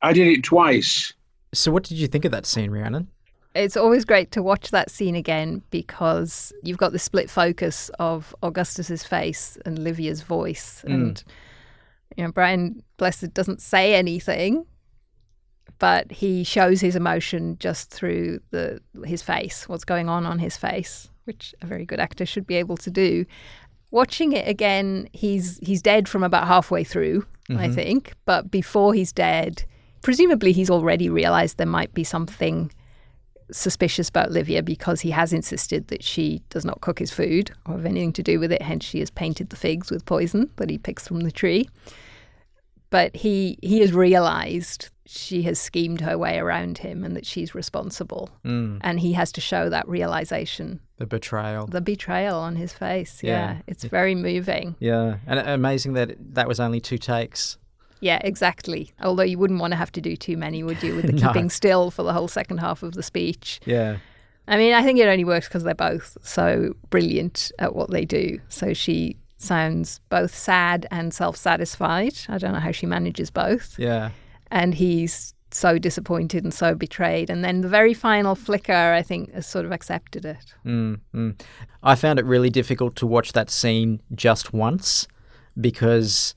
I 0.02 0.14
did 0.14 0.28
it 0.28 0.44
twice. 0.44 1.14
So, 1.54 1.72
what 1.72 1.84
did 1.84 1.98
you 1.98 2.08
think 2.08 2.26
of 2.26 2.32
that 2.32 2.46
scene, 2.46 2.72
Rhiannon? 2.72 3.08
It's 3.56 3.78
always 3.78 4.04
great 4.04 4.32
to 4.32 4.44
watch 4.44 4.72
that 4.72 4.92
scene 4.92 5.16
again 5.16 5.64
because 5.70 6.52
you've 6.62 6.78
got 6.78 6.92
the 6.92 7.00
split 7.00 7.30
focus 7.30 7.90
of 8.00 8.36
Augustus's 8.44 9.06
face 9.06 9.58
and 9.66 9.80
Livia's 9.80 10.22
voice. 10.22 10.84
Mm. 10.86 10.94
And, 10.94 11.24
you 12.18 12.26
know, 12.26 12.32
Brian 12.34 12.84
Blessed 12.98 13.34
doesn't 13.34 13.62
say 13.62 13.96
anything, 13.96 14.66
but 15.80 16.12
he 16.12 16.44
shows 16.44 16.82
his 16.82 16.98
emotion 16.98 17.58
just 17.60 17.92
through 17.92 18.42
the 18.52 18.82
his 19.06 19.22
face, 19.22 19.70
what's 19.70 19.86
going 19.86 20.10
on 20.10 20.26
on 20.26 20.40
his 20.40 20.58
face, 20.58 21.10
which 21.24 21.56
a 21.62 21.66
very 21.66 21.86
good 21.86 22.02
actor 22.02 22.26
should 22.26 22.46
be 22.46 22.56
able 22.56 22.76
to 22.78 22.92
do 22.92 23.26
watching 23.96 24.34
it 24.34 24.46
again, 24.48 25.08
he's 25.14 25.58
he's 25.60 25.82
dead 25.82 26.08
from 26.08 26.22
about 26.22 26.48
halfway 26.48 26.84
through, 26.84 27.22
mm-hmm. 27.50 27.58
I 27.58 27.70
think. 27.70 28.14
But 28.26 28.52
before 28.52 28.94
he's 28.94 29.14
dead, 29.14 29.64
presumably 30.02 30.52
he's 30.52 30.70
already 30.70 31.10
realized 31.10 31.58
there 31.58 31.66
might 31.66 31.94
be 31.94 32.04
something 32.04 32.72
suspicious 33.52 34.10
about 34.10 34.32
Livia 34.32 34.62
because 34.62 35.02
he 35.02 35.12
has 35.12 35.32
insisted 35.32 35.88
that 35.88 36.04
she 36.04 36.42
does 36.50 36.66
not 36.66 36.82
cook 36.82 37.00
his 37.00 37.12
food 37.12 37.52
or 37.66 37.76
have 37.76 37.86
anything 37.86 38.12
to 38.14 38.24
do 38.24 38.40
with 38.40 38.52
it. 38.52 38.62
Hence, 38.62 38.84
she 38.84 39.00
has 39.00 39.10
painted 39.10 39.50
the 39.50 39.56
figs 39.56 39.90
with 39.90 40.06
poison 40.06 40.52
that 40.58 40.70
he 40.70 40.78
picks 40.78 41.08
from 41.08 41.22
the 41.22 41.32
tree. 41.32 41.70
But 42.90 43.16
he 43.16 43.58
he 43.62 43.80
has 43.80 43.94
realized 43.94 44.90
she 45.06 45.44
has 45.44 45.58
schemed 45.60 46.02
her 46.02 46.18
way 46.18 46.38
around 46.38 46.80
him 46.80 47.04
and 47.04 47.16
that 47.16 47.26
she's 47.26 47.56
responsible. 47.56 48.30
Mm. 48.44 48.80
And 48.82 49.00
he 49.00 49.14
has 49.14 49.32
to 49.34 49.42
show 49.42 49.70
that 49.70 49.88
realization. 49.88 50.82
The 50.98 51.06
betrayal. 51.06 51.68
The 51.68 51.82
betrayal 51.82 52.40
on 52.40 52.56
his 52.56 52.74
face. 52.74 53.22
Yeah. 53.22 53.32
yeah. 53.32 53.62
It's 53.68 53.84
very 53.84 54.16
moving. 54.16 54.76
Yeah. 54.80 55.18
And 55.28 55.40
amazing 55.40 55.94
that 55.94 56.16
that 56.36 56.48
was 56.48 56.60
only 56.60 56.80
two 56.80 56.98
takes. 56.98 57.58
Yeah, 58.00 58.20
exactly. 58.24 58.92
Although 59.02 59.24
you 59.24 59.38
wouldn't 59.38 59.60
want 59.60 59.72
to 59.72 59.78
have 59.78 59.92
to 59.94 60.02
do 60.02 60.16
too 60.16 60.38
many, 60.38 60.64
would 60.64 60.82
you, 60.84 60.96
with 60.96 61.08
the 61.08 61.12
no. 61.14 61.28
keeping 61.28 61.50
still 61.50 61.92
for 61.92 62.04
the 62.04 62.14
whole 62.14 62.28
second 62.28 62.60
half 62.60 62.84
of 62.84 62.94
the 62.94 63.04
speech? 63.04 63.60
Yeah. 63.66 63.98
I 64.48 64.58
mean, 64.58 64.74
I 64.74 64.84
think 64.84 65.00
it 65.00 65.08
only 65.08 65.24
works 65.24 65.48
because 65.48 65.64
they're 65.64 65.74
both 65.74 66.18
so 66.22 66.76
brilliant 66.90 67.52
at 67.58 67.76
what 67.76 67.90
they 67.90 68.06
do. 68.06 68.40
So 68.50 68.74
she 68.74 69.18
sounds 69.38 70.00
both 70.10 70.36
sad 70.36 70.88
and 70.92 71.14
self 71.14 71.36
satisfied. 71.36 72.14
I 72.30 72.38
don't 72.38 72.54
know 72.54 72.60
how 72.60 72.72
she 72.72 72.86
manages 72.86 73.32
both. 73.32 73.80
Yeah 73.80 74.12
and 74.52 74.74
he's 74.74 75.35
so 75.56 75.78
disappointed 75.78 76.44
and 76.44 76.54
so 76.54 76.76
betrayed. 76.76 77.30
And 77.30 77.44
then 77.44 77.62
the 77.62 77.70
very 77.70 77.94
final 77.94 78.36
flicker, 78.36 78.74
I 78.74 79.02
think, 79.02 79.34
has 79.34 79.48
sort 79.48 79.66
of 79.66 79.72
accepted 79.72 80.26
it. 80.26 80.54
Mm, 80.66 81.00
mm. 81.14 81.42
I 81.82 81.96
found 81.96 82.20
it 82.20 82.26
really 82.26 82.50
difficult 82.50 82.96
to 82.98 83.08
watch 83.08 83.32
that 83.34 83.50
scene 83.50 84.02
just 84.14 84.54
once 84.54 85.08
because 85.60 86.36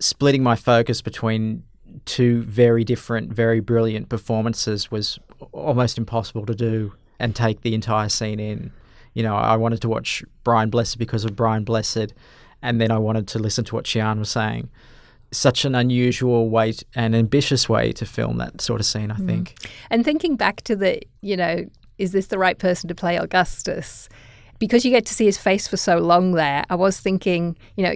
splitting 0.00 0.42
my 0.42 0.56
focus 0.56 1.02
between 1.02 1.64
two 2.06 2.42
very 2.44 2.84
different, 2.84 3.32
very 3.32 3.60
brilliant 3.60 4.08
performances 4.08 4.90
was 4.90 5.18
almost 5.52 5.98
impossible 5.98 6.46
to 6.46 6.54
do 6.54 6.94
and 7.18 7.36
take 7.36 7.60
the 7.60 7.74
entire 7.74 8.08
scene 8.08 8.40
in. 8.40 8.72
You 9.12 9.22
know, 9.22 9.36
I 9.36 9.56
wanted 9.56 9.82
to 9.82 9.90
watch 9.90 10.24
Brian 10.42 10.70
Blessed 10.70 10.98
because 10.98 11.26
of 11.26 11.36
Brian 11.36 11.64
Blessed, 11.64 12.14
and 12.62 12.80
then 12.80 12.90
I 12.90 12.96
wanted 12.96 13.28
to 13.28 13.38
listen 13.38 13.64
to 13.66 13.74
what 13.74 13.84
Siân 13.84 14.18
was 14.18 14.30
saying 14.30 14.70
such 15.32 15.64
an 15.64 15.74
unusual 15.74 16.48
way 16.48 16.74
and 16.94 17.14
ambitious 17.16 17.68
way 17.68 17.92
to 17.92 18.06
film 18.06 18.38
that 18.38 18.60
sort 18.60 18.80
of 18.80 18.86
scene, 18.86 19.10
I 19.10 19.16
mm. 19.16 19.26
think. 19.26 19.56
And 19.90 20.04
thinking 20.04 20.36
back 20.36 20.62
to 20.62 20.76
the, 20.76 21.00
you 21.20 21.36
know, 21.36 21.64
is 21.98 22.12
this 22.12 22.28
the 22.28 22.38
right 22.38 22.58
person 22.58 22.88
to 22.88 22.94
play 22.94 23.16
Augustus? 23.16 24.08
because 24.62 24.84
you 24.84 24.92
get 24.92 25.04
to 25.04 25.12
see 25.12 25.24
his 25.24 25.36
face 25.36 25.66
for 25.66 25.76
so 25.76 25.98
long 25.98 26.34
there, 26.34 26.62
I 26.70 26.76
was 26.76 27.00
thinking, 27.00 27.56
you 27.74 27.82
know, 27.82 27.94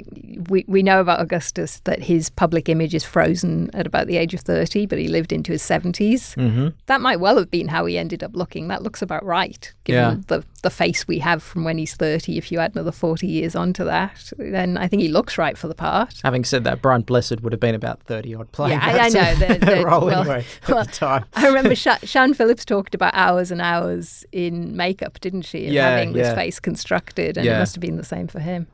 we, 0.48 0.64
we 0.66 0.82
know 0.82 1.00
about 1.00 1.20
Augustus 1.20 1.78
that 1.84 2.02
his 2.02 2.28
public 2.28 2.68
image 2.68 2.92
is 2.92 3.04
frozen 3.04 3.70
at 3.72 3.86
about 3.86 4.08
the 4.08 4.16
age 4.16 4.34
of 4.34 4.40
30, 4.40 4.86
but 4.86 4.98
he 4.98 5.06
lived 5.06 5.32
into 5.32 5.52
his 5.52 5.62
70s. 5.62 6.34
Mm-hmm. 6.34 6.70
That 6.86 7.00
might 7.00 7.20
well 7.20 7.36
have 7.36 7.52
been 7.52 7.68
how 7.68 7.86
he 7.86 7.96
ended 7.96 8.24
up 8.24 8.34
looking. 8.34 8.66
That 8.66 8.82
looks 8.82 9.00
about 9.00 9.24
right, 9.24 9.72
given 9.84 10.02
Yeah. 10.02 10.16
the, 10.26 10.44
the 10.66 10.70
face 10.70 11.06
we 11.06 11.20
have 11.20 11.42
from 11.44 11.62
when 11.62 11.78
he's 11.78 11.94
30. 11.94 12.36
If 12.36 12.50
you 12.50 12.58
add 12.58 12.72
another 12.74 12.90
40 12.90 13.24
years 13.26 13.54
onto 13.54 13.84
that, 13.84 14.32
then 14.36 14.76
I 14.76 14.88
think 14.88 15.00
he 15.00 15.08
looks 15.08 15.38
right 15.38 15.56
for 15.56 15.68
the 15.68 15.74
part. 15.76 16.14
Having 16.24 16.44
said 16.44 16.64
that, 16.64 16.82
Brian 16.82 17.02
Blessed 17.02 17.40
would 17.42 17.52
have 17.52 17.60
been 17.60 17.76
about 17.76 18.02
30 18.02 18.34
odd 18.34 18.50
playing 18.50 18.78
Yeah, 18.80 18.84
I- 18.84 18.98
I 18.98 19.08
know, 19.10 19.34
the- 19.36 19.58
the- 19.64 19.84
role 19.86 20.06
well- 20.06 20.20
anyway 20.22 20.44
at 20.64 20.68
well, 20.68 20.84
the 20.84 20.90
time. 20.90 21.24
I 21.34 21.46
remember 21.46 21.74
Sha- 21.84 21.98
Siân 22.02 22.34
Phillips 22.34 22.64
talked 22.64 22.94
about 22.96 23.14
hours 23.14 23.52
and 23.52 23.60
hours 23.62 24.24
in 24.32 24.76
makeup, 24.76 25.20
didn't 25.20 25.42
she? 25.42 25.66
And 25.66 25.74
Yeah, 25.74 25.90
having 25.90 26.12
this 26.14 26.34
face 26.34 26.58
constructed, 26.58 27.36
and 27.36 27.46
Yeah. 27.46 27.56
it 27.56 27.58
must 27.60 27.76
have 27.76 27.80
been 27.82 27.96
the 27.96 28.04
same 28.04 28.26
for 28.26 28.40
him. 28.40 28.66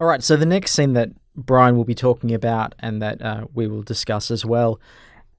All 0.00 0.08
right, 0.08 0.22
so 0.22 0.36
the 0.36 0.44
next 0.46 0.72
scene 0.72 0.94
that 0.94 1.10
Brian 1.36 1.76
will 1.76 1.84
be 1.84 1.94
talking 1.94 2.34
about 2.34 2.74
and 2.80 3.00
that 3.00 3.22
uh, 3.22 3.46
we 3.54 3.68
will 3.68 3.82
discuss 3.82 4.30
as 4.32 4.44
well 4.44 4.80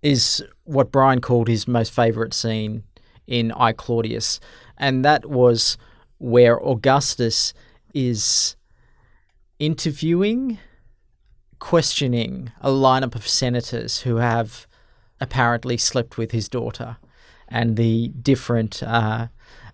is 0.01 0.43
what 0.63 0.91
Brian 0.91 1.19
called 1.21 1.47
his 1.47 1.67
most 1.67 1.91
favourite 1.91 2.33
scene 2.33 2.83
in 3.27 3.51
I 3.51 3.73
Claudius, 3.73 4.39
and 4.77 5.03
that 5.03 5.25
was 5.25 5.77
where 6.17 6.57
Augustus 6.57 7.53
is 7.93 8.55
interviewing, 9.59 10.59
questioning 11.59 12.51
a 12.61 12.69
lineup 12.69 13.15
of 13.15 13.27
senators 13.27 14.01
who 14.01 14.17
have 14.17 14.67
apparently 15.19 15.77
slept 15.77 16.17
with 16.17 16.31
his 16.31 16.47
daughter, 16.47 16.97
and 17.47 17.77
the 17.77 18.09
different 18.21 18.83
uh, 18.83 19.27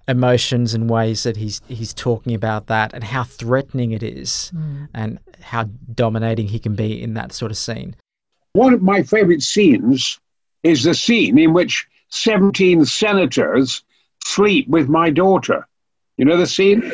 emotions 0.08 0.74
and 0.74 0.90
ways 0.90 1.24
that 1.24 1.38
he's 1.38 1.62
he's 1.68 1.94
talking 1.94 2.34
about 2.34 2.68
that, 2.68 2.94
and 2.94 3.04
how 3.04 3.24
threatening 3.24 3.92
it 3.92 4.04
is, 4.04 4.52
and 4.94 5.20
how 5.42 5.64
dominating 5.94 6.48
he 6.48 6.60
can 6.60 6.76
be 6.76 7.02
in 7.02 7.14
that 7.14 7.34
sort 7.34 7.52
of 7.52 7.58
scene. 7.58 7.96
One 8.54 8.74
of 8.74 8.82
my 8.82 9.04
favorite 9.04 9.42
scenes 9.42 10.20
is 10.64 10.84
the 10.84 10.94
scene 10.94 11.38
in 11.38 11.54
which 11.54 11.86
17 12.10 12.86
senators 12.86 13.84
sleep 14.24 14.68
with 14.68 14.88
my 14.88 15.10
daughter. 15.10 15.68
You 16.18 16.26
know 16.26 16.38
the 16.38 16.48
scene? 16.48 16.92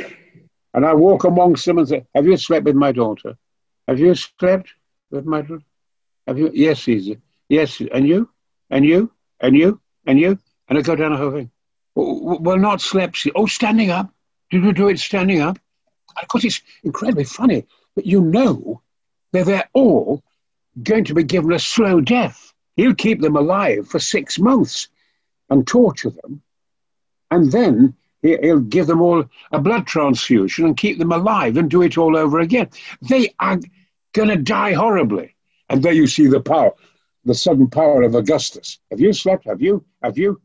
And 0.74 0.86
I 0.86 0.94
walk 0.94 1.24
amongst 1.24 1.66
them 1.66 1.78
and 1.78 1.88
say, 1.88 2.06
Have 2.16 2.26
you 2.26 2.38
slept 2.38 2.66
with 2.66 2.76
my 2.76 2.92
daughter? 2.92 3.36
Have 3.88 4.00
you 4.00 4.14
slept 4.16 4.74
with 5.12 5.26
my 5.26 5.42
daughter? 5.42 5.64
Have 6.28 6.38
you? 6.38 6.52
Yes, 6.54 6.84
Caesar. 6.84 7.16
Yes. 7.50 7.82
And 7.92 8.08
you? 8.08 8.30
And 8.70 8.86
you? 8.86 9.12
And 9.40 9.56
you? 9.56 9.82
And 10.06 10.20
you? 10.20 10.38
And 10.68 10.78
I 10.78 10.82
go 10.82 10.96
down 10.96 11.12
the 11.12 11.18
whole 11.18 11.32
thing. 11.32 11.50
Well, 11.96 12.58
not 12.58 12.82
slept. 12.82 13.28
Oh, 13.36 13.46
standing 13.48 13.90
up. 13.90 14.10
Did 14.52 14.64
you 14.64 14.74
do 14.74 14.88
it 14.90 15.00
standing 15.00 15.42
up? 15.42 15.58
And 16.16 16.24
of 16.24 16.28
course, 16.28 16.46
it's 16.46 16.62
incredibly 16.84 17.24
funny, 17.24 17.66
but 17.96 18.06
you 18.06 18.22
know 18.22 18.82
that 19.34 19.46
they're 19.46 19.70
all 19.74 20.24
going 20.84 21.04
to 21.06 21.14
be 21.14 21.24
given 21.24 21.52
a 21.52 21.60
slow 21.60 22.00
death. 22.02 22.54
He'll 22.76 22.96
keep 22.96 23.22
them 23.22 23.36
alive 23.36 23.88
for 23.88 24.00
six 24.00 24.40
months 24.40 24.88
and 25.50 25.68
torture 25.68 26.12
them. 26.12 26.42
And 27.32 27.52
then 27.52 27.76
he- 27.86 28.09
he'll 28.22 28.60
give 28.60 28.88
them 28.88 29.02
all 29.02 29.24
a 29.52 29.60
blood 29.60 29.88
transfusion 29.88 30.66
and 30.66 30.78
keep 30.78 31.00
them 31.00 31.12
alive 31.12 31.58
and 31.58 31.70
do 31.70 31.82
it 31.82 31.98
all 31.98 32.18
over 32.18 32.40
again. 32.40 32.70
They 33.02 33.34
are 33.40 33.60
going 34.14 34.30
to 34.30 34.38
die 34.38 34.74
horribly. 34.74 35.36
And 35.70 35.84
there 35.84 35.94
you 35.94 36.08
see 36.08 36.28
the 36.28 36.40
power, 36.40 36.72
the 37.26 37.36
sudden 37.36 37.70
power 37.70 38.02
of 38.02 38.16
Augustus. 38.16 38.80
Have 38.90 39.00
you 39.00 39.14
slept? 39.14 39.46
Have 39.46 39.62
you? 39.62 39.86
Have 40.02 40.18
you? 40.18 40.42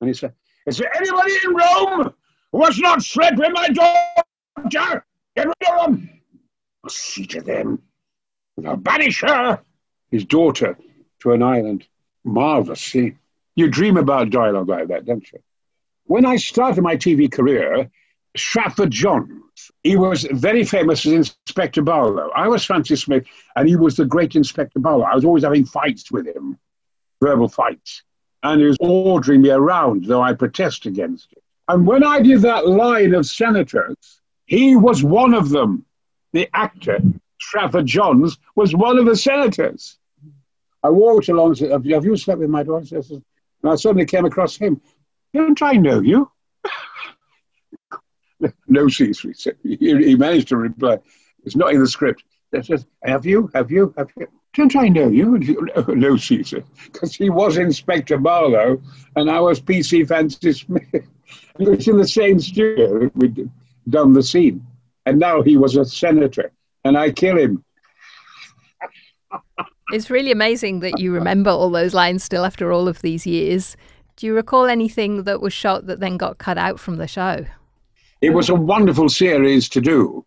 And 0.00 0.08
he 0.08 0.14
said, 0.14 0.34
Is 0.66 0.78
there 0.78 0.94
anybody 0.96 1.32
in 1.44 1.54
Rome 1.54 2.14
who 2.52 2.64
has 2.64 2.78
not 2.78 3.02
slept 3.02 3.38
with 3.38 3.52
my 3.52 3.68
daughter? 3.68 5.04
Get 5.36 5.46
rid 5.46 5.54
of 5.70 5.86
them. 5.86 6.10
I'll 6.82 6.90
see 6.90 7.26
to 7.26 7.40
them. 7.40 7.82
And 8.56 8.68
I'll 8.68 8.76
banish 8.76 9.20
her, 9.20 9.60
his 10.10 10.24
daughter, 10.24 10.78
to 11.20 11.32
an 11.32 11.42
island. 11.42 11.86
Marvelous 12.24 12.80
scene. 12.80 13.18
You 13.54 13.68
dream 13.68 13.96
about 13.96 14.30
dialogue 14.30 14.68
like 14.68 14.88
that, 14.88 15.04
don't 15.04 15.30
you? 15.32 15.38
When 16.06 16.24
I 16.24 16.36
started 16.36 16.82
my 16.82 16.96
TV 16.96 17.30
career, 17.30 17.90
Stratford 18.36 18.90
John, 18.90 19.42
he 19.82 19.96
was 19.96 20.22
very 20.30 20.64
famous 20.64 21.04
as 21.04 21.12
Inspector 21.12 21.80
Barlow. 21.82 22.30
I 22.34 22.48
was 22.48 22.64
Francis 22.64 23.02
Smith, 23.02 23.24
and 23.56 23.68
he 23.68 23.76
was 23.76 23.96
the 23.96 24.04
great 24.04 24.36
Inspector 24.36 24.78
Barlow. 24.78 25.04
I 25.04 25.14
was 25.14 25.24
always 25.24 25.42
having 25.42 25.64
fights 25.64 26.12
with 26.12 26.26
him, 26.26 26.58
verbal 27.20 27.48
fights. 27.48 28.02
And 28.42 28.60
he 28.60 28.66
was 28.66 28.76
ordering 28.78 29.42
me 29.42 29.50
around, 29.50 30.04
though 30.04 30.22
I 30.22 30.34
protest 30.34 30.86
against 30.86 31.32
it. 31.32 31.42
And 31.66 31.86
when 31.86 32.04
I 32.04 32.20
did 32.20 32.42
that 32.42 32.68
line 32.68 33.14
of 33.14 33.26
senators, 33.26 33.96
he 34.44 34.76
was 34.76 35.02
one 35.02 35.34
of 35.34 35.48
them. 35.48 35.84
The 36.32 36.48
actor, 36.54 37.00
Stratford 37.40 37.86
Johns, 37.86 38.38
was 38.54 38.76
one 38.76 38.98
of 38.98 39.06
the 39.06 39.16
senators. 39.16 39.98
I 40.84 40.90
walked 40.90 41.28
along 41.28 41.48
and 41.48 41.58
said, 41.58 41.70
have 41.72 42.04
you 42.04 42.16
slept 42.16 42.38
with 42.38 42.50
my 42.50 42.62
daughter? 42.62 42.96
And 42.98 43.24
I 43.64 43.74
suddenly 43.74 44.06
came 44.06 44.24
across 44.24 44.56
him. 44.56 44.80
Don't 45.36 45.62
I 45.62 45.72
know 45.72 46.00
you? 46.00 46.30
no, 48.68 48.88
Caesar, 48.88 49.28
he 49.28 49.34
said. 49.34 49.56
He, 49.62 49.76
he 49.76 50.16
managed 50.16 50.48
to 50.48 50.56
reply. 50.56 50.98
It's 51.44 51.56
not 51.56 51.74
in 51.74 51.80
the 51.80 51.88
script. 51.88 52.24
He 52.52 52.62
says, 52.62 52.86
Have 53.04 53.26
you? 53.26 53.50
Have 53.54 53.70
you? 53.70 53.92
Have 53.98 54.08
you? 54.16 54.28
Don't 54.54 54.74
I 54.74 54.88
know 54.88 55.08
you? 55.08 55.38
No, 55.88 56.16
Caesar. 56.16 56.64
Because 56.86 57.14
he 57.14 57.28
was 57.28 57.58
Inspector 57.58 58.16
Barlow 58.16 58.80
and 59.16 59.30
I 59.30 59.40
was 59.40 59.60
PC 59.60 60.06
Francis 60.06 60.60
Smith. 60.60 60.84
It 61.58 61.68
was 61.68 61.88
in 61.88 61.96
the 61.96 62.06
same 62.06 62.38
studio 62.38 63.00
that 63.00 63.16
we'd 63.16 63.50
done 63.88 64.12
the 64.12 64.22
scene. 64.22 64.64
And 65.06 65.18
now 65.18 65.42
he 65.42 65.56
was 65.56 65.76
a 65.76 65.84
senator. 65.84 66.52
And 66.84 66.96
I 66.96 67.10
kill 67.10 67.36
him. 67.36 67.64
It's 69.92 70.10
really 70.10 70.32
amazing 70.32 70.80
that 70.80 71.00
you 71.00 71.12
remember 71.12 71.50
all 71.50 71.70
those 71.70 71.94
lines 71.94 72.22
still 72.22 72.44
after 72.44 72.72
all 72.72 72.88
of 72.88 73.02
these 73.02 73.26
years. 73.26 73.76
Do 74.16 74.26
you 74.26 74.34
recall 74.34 74.64
anything 74.64 75.24
that 75.24 75.42
was 75.42 75.52
shot 75.52 75.86
that 75.86 76.00
then 76.00 76.16
got 76.16 76.38
cut 76.38 76.56
out 76.56 76.80
from 76.80 76.96
the 76.96 77.06
show? 77.06 77.44
It 78.22 78.30
was 78.30 78.48
a 78.48 78.54
wonderful 78.54 79.10
series 79.10 79.68
to 79.68 79.80
do. 79.82 80.24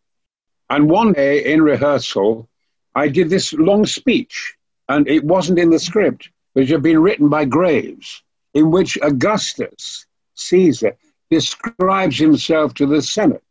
And 0.70 0.92
one 0.92 1.14
day 1.14 1.44
in 1.44 1.64
rehearsal, 1.64 2.48
I 2.94 3.08
did 3.08 3.32
this 3.32 3.52
long 3.54 3.88
speech, 3.88 4.56
and 4.90 5.08
it 5.08 5.24
wasn't 5.24 5.58
in 5.58 5.72
the 5.72 5.80
script, 5.80 6.30
which 6.54 6.70
had 6.70 6.84
been 6.84 7.02
written 7.02 7.30
by 7.30 7.46
Graves, 7.46 8.22
in 8.54 8.70
which 8.70 8.96
Augustus, 9.02 10.06
Caesar, 10.36 10.96
describes 11.32 12.20
himself 12.20 12.76
to 12.76 12.86
the 12.86 13.02
Senate. 13.02 13.44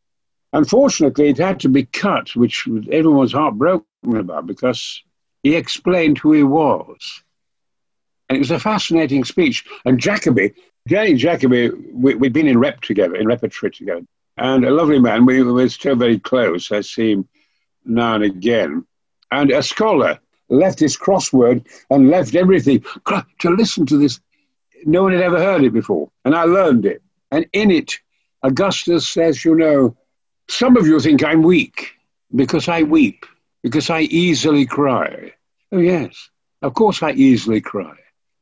Unfortunately, 0.53 1.31
it 1.31 1.39
had 1.39 1.59
to 1.61 1.69
be 1.69 1.85
cut, 1.87 2.37
which 2.37 2.69
everyone 2.93 3.19
was 3.19 3.33
heartbroken 3.33 3.85
about 4.15 4.47
because 4.47 5.03
he 5.43 5.57
explained 5.57 6.19
who 6.19 6.33
he 6.33 6.45
was. 6.45 7.25
And 8.29 8.37
it 8.37 8.41
was 8.41 8.51
a 8.51 8.61
fascinating 8.61 9.25
speech. 9.25 9.65
And 9.85 9.99
Jacobi, 9.99 10.55
Danny 10.87 11.15
Jacobi, 11.15 11.71
we, 11.93 12.15
we'd 12.15 12.33
been 12.33 12.49
in 12.49 12.59
rep 12.59 12.81
together, 12.81 13.15
in 13.15 13.27
repertory 13.27 13.71
together, 13.71 14.07
and 14.37 14.65
a 14.65 14.71
lovely 14.71 14.99
man. 14.99 15.27
We 15.27 15.43
were 15.43 15.69
still 15.69 15.97
very 15.97 16.19
close. 16.19 16.71
I 16.71 16.83
see 16.83 17.13
him 17.13 17.29
now 17.85 18.17
and 18.17 18.25
again. 18.25 18.87
And 19.31 19.51
a 19.51 19.63
scholar 19.63 20.19
left 20.49 20.79
his 20.79 20.97
crossword 20.97 21.67
and 21.91 22.11
left 22.11 22.35
everything 22.35 22.85
to 23.41 23.51
listen 23.51 23.87
to 23.87 23.99
this. 23.99 24.21
No 24.85 25.03
one 25.03 25.13
had 25.13 25.23
ever 25.23 25.39
heard 25.39 25.65
it 25.65 25.73
before. 25.73 26.11
And 26.25 26.35
I 26.35 26.45
learned 26.45 26.87
it. 26.87 27.03
And 27.31 27.47
in 27.53 27.71
it, 27.71 27.99
Augustus 28.43 29.09
says, 29.09 29.45
you 29.45 29.55
know, 29.55 29.97
some 30.49 30.77
of 30.77 30.87
you 30.87 31.01
think 31.01 31.25
I'm 31.25 31.43
weak 31.43 31.93
because 32.35 32.69
I 32.69 32.85
weep, 32.85 33.27
because 33.63 33.91
I 33.91 34.03
easily 34.03 34.65
cry. 34.65 35.33
Oh, 35.73 35.79
yes, 35.79 36.31
of 36.63 36.75
course 36.75 37.03
I 37.03 37.13
easily 37.13 37.61
cry. 37.61 37.95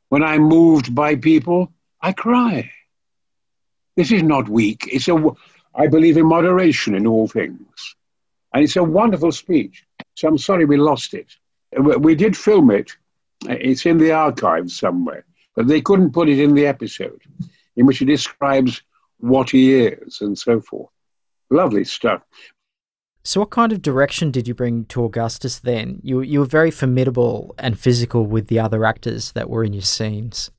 When 0.09 0.23
I'm 0.23 0.43
moved 0.43 0.95
by 0.95 1.15
people, 1.15 1.71
I 2.01 2.13
cry. 2.13 2.71
This 3.95 4.11
is 4.11 4.23
not 4.23 4.47
weak. 4.47 4.87
It's 4.91 5.07
a, 5.07 5.31
I 5.75 5.87
believe 5.87 6.17
in 6.17 6.25
moderation 6.27 6.95
in 6.95 7.07
all 7.07 7.27
things. 7.27 7.95
And 8.53 8.63
it's 8.63 8.75
a 8.75 8.83
wonderful 8.83 9.31
speech. 9.31 9.83
So 10.15 10.27
I'm 10.27 10.37
sorry 10.37 10.65
we 10.65 10.77
lost 10.77 11.13
it. 11.13 11.35
Uh, 11.77 11.81
we 11.81 11.95
we 11.97 12.15
did 12.15 12.37
film 12.37 12.71
it. 12.71 12.91
Uh, 13.47 13.53
it's 13.59 13.85
in 13.85 13.97
the 13.97 14.11
archives 14.11 14.77
somewhere, 14.77 15.25
but 15.55 15.67
they 15.67 15.81
couldn't 15.81 16.13
put 16.13 16.29
it 16.29 16.39
in 16.39 16.53
the 16.55 16.65
episode 16.65 17.21
in 17.75 17.85
which 17.85 17.99
he 17.99 18.05
describes 18.05 18.81
what 19.19 19.49
he 19.49 19.75
is 19.75 20.21
and 20.21 20.37
so 20.37 20.61
forth. 20.61 20.89
Lovely 21.49 21.83
stuff. 21.83 22.21
So, 23.27 23.41
what 23.41 23.49
kind 23.49 23.73
of 23.73 23.81
direction 23.81 24.31
did 24.31 24.47
you 24.47 24.53
bring 24.53 24.85
to 24.85 25.03
Augustus 25.03 25.59
then? 25.59 25.99
You 26.01 26.21
you 26.21 26.39
were 26.39 26.45
very 26.45 26.71
formidable 26.71 27.53
and 27.59 27.77
physical 27.77 28.25
with 28.25 28.47
the 28.47 28.57
other 28.57 28.85
actors 28.85 29.33
that 29.33 29.49
were 29.49 29.65
in 29.65 29.73
your 29.73 29.81
scenes. 29.81 30.49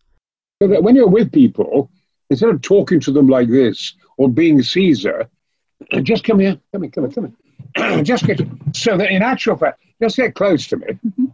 When 0.61 0.95
you're 0.95 1.09
with 1.09 1.33
people, 1.33 1.91
instead 2.29 2.51
of 2.51 2.61
talking 2.61 3.01
to 3.01 3.11
them 3.11 3.27
like 3.27 3.49
this 3.49 3.95
or 4.19 4.29
being 4.29 4.63
Caesar, 4.63 5.31
just 6.03 6.25
come 6.25 6.41
here, 6.41 6.61
come 6.71 6.83
here, 6.83 6.91
come 6.91 7.05
here, 7.05 7.13
come 7.15 7.37
here. 7.75 8.03
just 8.11 8.27
get 8.27 8.39
so 8.75 8.99
that 8.99 9.11
in 9.13 9.23
actual 9.23 9.57
fact, 9.57 9.81
just 10.03 10.19
get 10.19 10.35
close 10.35 10.67
to 10.67 10.77
me. 10.77 10.89
Mm-hmm. 10.89 11.25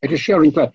and 0.00 0.10
just 0.10 0.24
showing 0.24 0.52
close. 0.52 0.72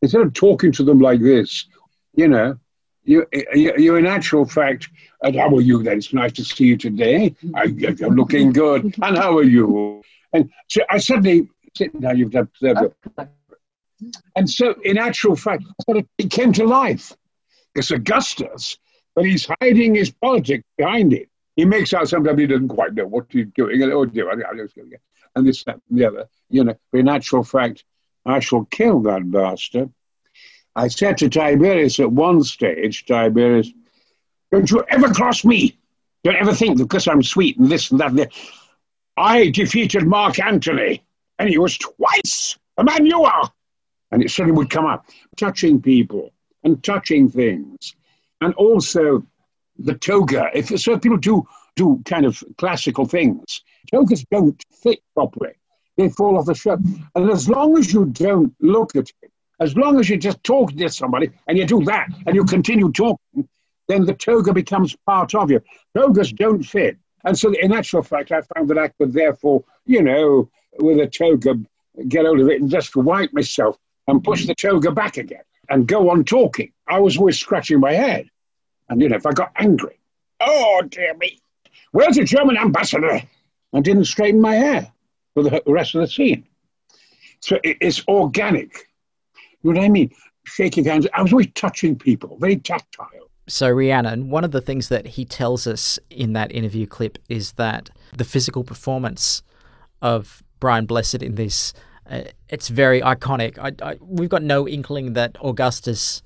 Instead 0.00 0.22
of 0.22 0.32
talking 0.32 0.72
to 0.72 0.82
them 0.82 1.00
like 1.00 1.20
this, 1.20 1.66
you 2.14 2.28
know, 2.28 2.56
you, 3.04 3.26
you, 3.32 3.74
you 3.76 3.96
in 3.96 4.06
actual 4.06 4.44
fact, 4.44 4.88
and 5.22 5.36
how 5.36 5.54
are 5.54 5.60
you 5.60 5.82
then? 5.82 5.98
It's 5.98 6.12
nice 6.12 6.32
to 6.32 6.44
see 6.44 6.64
you 6.64 6.76
today. 6.76 7.34
I, 7.54 7.64
you're 7.64 8.10
looking 8.10 8.52
good. 8.52 8.94
And 9.02 9.16
how 9.16 9.36
are 9.38 9.42
you? 9.42 10.02
And 10.32 10.50
so 10.68 10.82
I 10.90 10.98
suddenly, 10.98 11.48
down, 12.00 12.18
you've 12.18 12.34
observed. 12.34 12.94
And 14.36 14.50
so, 14.50 14.74
in 14.82 14.98
actual 14.98 15.36
fact, 15.36 15.64
it 16.18 16.30
came 16.30 16.52
to 16.54 16.64
life. 16.66 17.12
It's 17.74 17.90
Augustus, 17.90 18.78
but 19.14 19.24
he's 19.24 19.48
hiding 19.60 19.94
his 19.94 20.10
politics 20.10 20.64
behind 20.76 21.12
it. 21.12 21.28
He 21.56 21.64
makes 21.64 21.94
out 21.94 22.08
sometimes 22.08 22.40
he 22.40 22.46
doesn't 22.46 22.68
quite 22.68 22.94
know 22.94 23.06
what 23.06 23.26
he's 23.30 23.46
doing. 23.54 23.82
And, 23.82 23.92
oh, 23.92 24.04
dear, 24.04 24.30
and 24.30 25.46
this, 25.46 25.64
that, 25.64 25.80
and 25.88 25.98
the 25.98 26.06
other. 26.06 26.28
You 26.50 26.64
know, 26.64 26.74
in 26.92 27.08
actual 27.08 27.44
fact, 27.44 27.84
I 28.26 28.40
shall 28.40 28.64
kill 28.64 29.00
that 29.02 29.30
bastard. 29.30 29.92
I 30.76 30.88
said 30.88 31.18
to 31.18 31.28
Tiberius 31.28 32.00
at 32.00 32.10
one 32.10 32.42
stage, 32.42 33.06
Tiberius, 33.06 33.70
don't 34.50 34.70
you 34.70 34.84
ever 34.88 35.12
cross 35.12 35.44
me. 35.44 35.78
Don't 36.24 36.36
ever 36.36 36.54
think 36.54 36.78
because 36.78 37.06
I'm 37.06 37.22
sweet 37.22 37.58
and 37.58 37.70
this 37.70 37.90
and 37.90 38.00
that. 38.00 38.10
And. 38.10 38.28
I 39.16 39.50
defeated 39.50 40.06
Mark 40.06 40.40
Antony, 40.40 41.04
and 41.38 41.48
he 41.48 41.58
was 41.58 41.78
twice 41.78 42.58
the 42.76 42.84
man 42.84 43.06
you 43.06 43.22
are. 43.22 43.52
And 44.10 44.22
it 44.22 44.30
suddenly 44.30 44.56
would 44.56 44.70
come 44.70 44.86
up, 44.86 45.06
touching 45.36 45.80
people 45.80 46.32
and 46.62 46.82
touching 46.82 47.28
things. 47.28 47.94
And 48.40 48.54
also 48.54 49.24
the 49.78 49.94
toga. 49.94 50.50
If 50.54 50.68
so, 50.80 50.98
people 50.98 51.18
do 51.18 51.46
do 51.76 52.00
kind 52.04 52.26
of 52.26 52.42
classical 52.58 53.06
things. 53.06 53.62
Togas 53.92 54.24
don't 54.30 54.60
fit 54.82 55.00
properly; 55.14 55.52
they 55.96 56.08
fall 56.08 56.38
off 56.38 56.46
the 56.46 56.54
shirt. 56.54 56.80
And 57.14 57.30
as 57.30 57.48
long 57.48 57.76
as 57.78 57.92
you 57.92 58.06
don't 58.06 58.54
look 58.60 58.96
at 58.96 59.10
it, 59.22 59.32
as 59.60 59.76
long 59.76 59.98
as 60.00 60.08
you 60.08 60.16
just 60.16 60.42
talk 60.42 60.72
to 60.72 60.88
somebody 60.88 61.30
and 61.46 61.56
you 61.56 61.66
do 61.66 61.84
that 61.84 62.08
and 62.26 62.34
you 62.34 62.44
continue 62.44 62.90
talking, 62.90 63.48
then 63.88 64.04
the 64.04 64.14
toga 64.14 64.52
becomes 64.52 64.96
part 65.06 65.34
of 65.34 65.50
you. 65.50 65.60
Togas 65.96 66.32
don't 66.32 66.62
fit. 66.62 66.96
And 67.24 67.38
so, 67.38 67.52
in 67.52 67.72
actual 67.72 68.02
fact, 68.02 68.32
I 68.32 68.42
found 68.54 68.68
that 68.70 68.78
I 68.78 68.88
could 68.88 69.12
therefore, 69.12 69.64
you 69.86 70.02
know, 70.02 70.50
with 70.78 70.98
a 71.00 71.06
toga, 71.06 71.54
get 72.08 72.26
hold 72.26 72.40
of 72.40 72.48
it 72.48 72.60
and 72.60 72.70
just 72.70 72.94
wipe 72.96 73.32
myself 73.32 73.76
and 74.08 74.22
push 74.22 74.46
the 74.46 74.54
toga 74.54 74.90
back 74.90 75.16
again 75.16 75.42
and 75.68 75.86
go 75.86 76.10
on 76.10 76.24
talking. 76.24 76.72
I 76.86 77.00
was 77.00 77.16
always 77.16 77.38
scratching 77.38 77.80
my 77.80 77.92
head. 77.92 78.28
And, 78.88 79.00
you 79.00 79.08
know, 79.08 79.16
if 79.16 79.26
I 79.26 79.32
got 79.32 79.52
angry, 79.56 79.98
oh, 80.40 80.82
dear 80.88 81.14
me, 81.14 81.40
where's 81.92 82.16
the 82.16 82.24
German 82.24 82.58
ambassador? 82.58 83.22
I 83.72 83.80
didn't 83.80 84.04
straighten 84.04 84.40
my 84.40 84.54
hair 84.54 84.92
for 85.32 85.42
the 85.42 85.62
rest 85.66 85.94
of 85.94 86.02
the 86.02 86.08
scene. 86.08 86.46
So 87.40 87.58
it's 87.62 88.06
organic. 88.08 88.86
You 89.64 89.72
know 89.72 89.80
what 89.80 89.86
I 89.86 89.88
mean? 89.88 90.10
Shaking 90.44 90.84
hands. 90.84 91.06
I 91.14 91.22
was 91.22 91.32
always 91.32 91.48
touching 91.54 91.96
people, 91.96 92.36
very 92.38 92.58
tactile. 92.58 93.08
So, 93.46 93.70
Rhiannon, 93.70 94.30
one 94.30 94.44
of 94.44 94.52
the 94.52 94.60
things 94.60 94.88
that 94.88 95.06
he 95.06 95.24
tells 95.24 95.66
us 95.66 95.98
in 96.10 96.34
that 96.34 96.52
interview 96.52 96.86
clip 96.86 97.18
is 97.28 97.52
that 97.52 97.90
the 98.16 98.24
physical 98.24 98.62
performance 98.62 99.42
of 100.00 100.42
Brian 100.60 100.86
Blessed 100.86 101.22
in 101.22 101.34
this, 101.34 101.72
uh, 102.08 102.22
it's 102.48 102.68
very 102.68 103.00
iconic. 103.00 103.58
I, 103.58 103.72
I, 103.86 103.96
we've 104.00 104.28
got 104.28 104.42
no 104.42 104.68
inkling 104.68 105.14
that 105.14 105.36
Augustus 105.42 106.22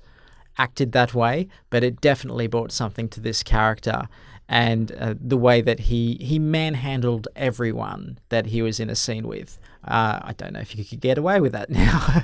acted 0.57 0.91
that 0.91 1.13
way, 1.13 1.47
but 1.69 1.83
it 1.83 2.01
definitely 2.01 2.47
brought 2.47 2.71
something 2.71 3.07
to 3.09 3.19
this 3.21 3.43
character 3.43 4.07
and 4.49 4.91
uh, 4.93 5.13
the 5.21 5.37
way 5.37 5.61
that 5.61 5.79
he 5.79 6.17
he 6.19 6.39
manhandled 6.39 7.27
everyone 7.35 8.17
that 8.29 8.47
he 8.47 8.63
was 8.63 8.79
in 8.79 8.89
a 8.89 8.95
scene 8.95 9.27
with. 9.27 9.59
Uh, 9.87 10.19
I 10.21 10.33
don't 10.35 10.53
know 10.53 10.59
if 10.59 10.75
you 10.75 10.83
could 10.83 10.99
get 10.99 11.17
away 11.17 11.39
with 11.39 11.51
that 11.53 11.69
now. 11.69 12.23